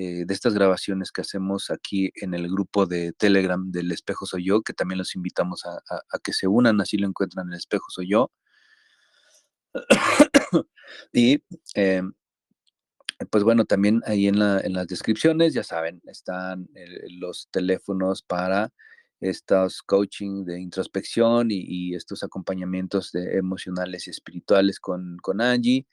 eh, 0.00 0.24
de 0.24 0.32
estas 0.32 0.54
grabaciones 0.54 1.10
que 1.10 1.22
hacemos 1.22 1.70
aquí 1.70 2.12
en 2.14 2.32
el 2.32 2.48
grupo 2.48 2.86
de 2.86 3.12
Telegram 3.14 3.68
del 3.72 3.90
Espejo 3.90 4.26
Soy 4.26 4.44
Yo, 4.44 4.62
que 4.62 4.72
también 4.72 4.98
los 4.98 5.16
invitamos 5.16 5.66
a, 5.66 5.82
que 6.22 6.32
se 6.32 6.46
unan, 6.46 6.80
así 6.80 6.98
lo 6.98 7.08
encuentran 7.08 7.48
en 7.48 7.54
el 7.54 7.58
Espejo 7.58 7.86
Soy 7.90 8.08
Yo. 8.08 8.30
y 11.12 11.42
pues 13.28 13.42
bueno, 13.42 13.64
también 13.64 14.00
ahí 14.06 14.28
en, 14.28 14.38
la, 14.38 14.60
en, 14.60 14.74
las 14.74 14.86
descripciones, 14.86 15.52
ya 15.52 15.64
saben, 15.64 16.00
están 16.06 16.68
los 17.18 17.48
teléfonos 17.50 18.22
para 18.22 18.72
estos 19.18 19.82
coaching 19.82 20.44
de 20.44 20.60
introspección 20.60 21.48
y, 21.50 21.96
estos 21.96 22.22
acompañamientos 22.22 23.10
de 23.10 23.36
emocionales 23.36 24.06
y 24.06 24.10
espirituales 24.10 24.78
con, 24.78 25.16
con 25.20 25.40
Angie. 25.40 25.88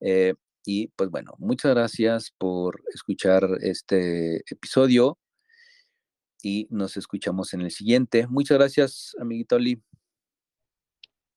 Eh, 0.00 0.34
y 0.68 0.88
pues 0.88 1.08
bueno, 1.08 1.32
muchas 1.38 1.70
gracias 1.74 2.30
por 2.36 2.82
escuchar 2.92 3.42
este 3.62 4.42
episodio 4.52 5.18
y 6.42 6.66
nos 6.68 6.98
escuchamos 6.98 7.54
en 7.54 7.62
el 7.62 7.70
siguiente. 7.70 8.26
Muchas 8.26 8.58
gracias, 8.58 9.16
amiguito 9.18 9.56
Oli. 9.56 9.82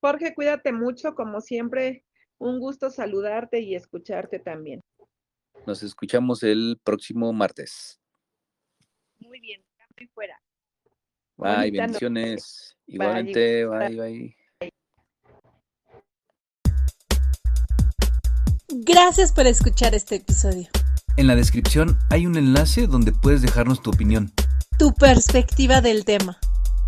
Jorge, 0.02 0.36
cuídate 0.36 0.74
mucho, 0.74 1.16
como 1.16 1.40
siempre, 1.40 2.04
un 2.40 2.60
gusto 2.60 2.90
saludarte 2.90 3.62
y 3.62 3.76
escucharte 3.76 4.38
también. 4.38 4.82
Nos 5.66 5.82
escuchamos 5.82 6.44
el 6.44 6.78
próximo 6.84 7.32
martes. 7.32 8.02
Muy 9.20 9.40
bien, 9.40 9.64
y 9.98 10.08
fuera. 10.08 10.42
Bye, 11.38 11.72
bendiciones. 11.72 12.78
Igualmente, 12.86 13.66
bye, 13.66 13.96
bye. 13.96 14.41
Gracias 18.74 19.34
por 19.34 19.48
escuchar 19.48 19.94
este 19.96 20.16
episodio. 20.16 20.70
En 21.18 21.28
la 21.28 21.36
descripción 21.36 21.98
hay 22.10 22.26
un 22.26 22.38
enlace 22.38 22.88
donde 22.88 23.12
puedes 23.12 23.42
dejarnos 23.42 23.82
tu 23.82 23.90
opinión. 23.90 24.32
Tu 24.78 24.94
perspectiva 24.94 25.82
del 25.82 26.06
tema. 26.06 26.38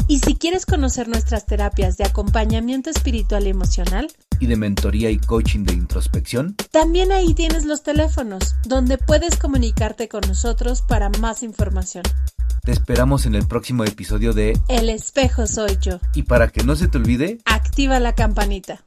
Y 0.08 0.20
si 0.20 0.36
quieres 0.36 0.66
conocer 0.66 1.10
nuestras 1.10 1.46
terapias 1.46 1.98
de 1.98 2.06
acompañamiento 2.06 2.90
espiritual 2.90 3.48
y 3.48 3.50
emocional, 3.50 4.08
y 4.40 4.48
de 4.48 4.56
mentoría 4.56 5.10
y 5.10 5.18
coaching 5.18 5.66
de 5.66 5.74
introspección, 5.74 6.56
también 6.72 7.12
ahí 7.12 7.34
tienes 7.34 7.66
los 7.66 7.84
teléfonos, 7.84 8.56
donde 8.66 8.98
puedes 8.98 9.36
comunicarte 9.36 10.08
con 10.08 10.22
nosotros 10.26 10.82
para 10.84 11.10
más 11.10 11.44
información. 11.44 12.04
Te 12.64 12.72
esperamos 12.72 13.26
en 13.26 13.36
el 13.36 13.46
próximo 13.46 13.84
episodio 13.84 14.32
de 14.32 14.58
El 14.70 14.90
espejo 14.90 15.48
soy 15.48 15.78
yo. 15.82 16.00
Y 16.16 16.24
para 16.24 16.48
que 16.48 16.64
no 16.64 16.78
se 16.78 16.88
te 16.88 16.98
olvide, 16.98 17.40
activa 17.46 18.00
la 18.00 18.16
campanita. 18.16 18.82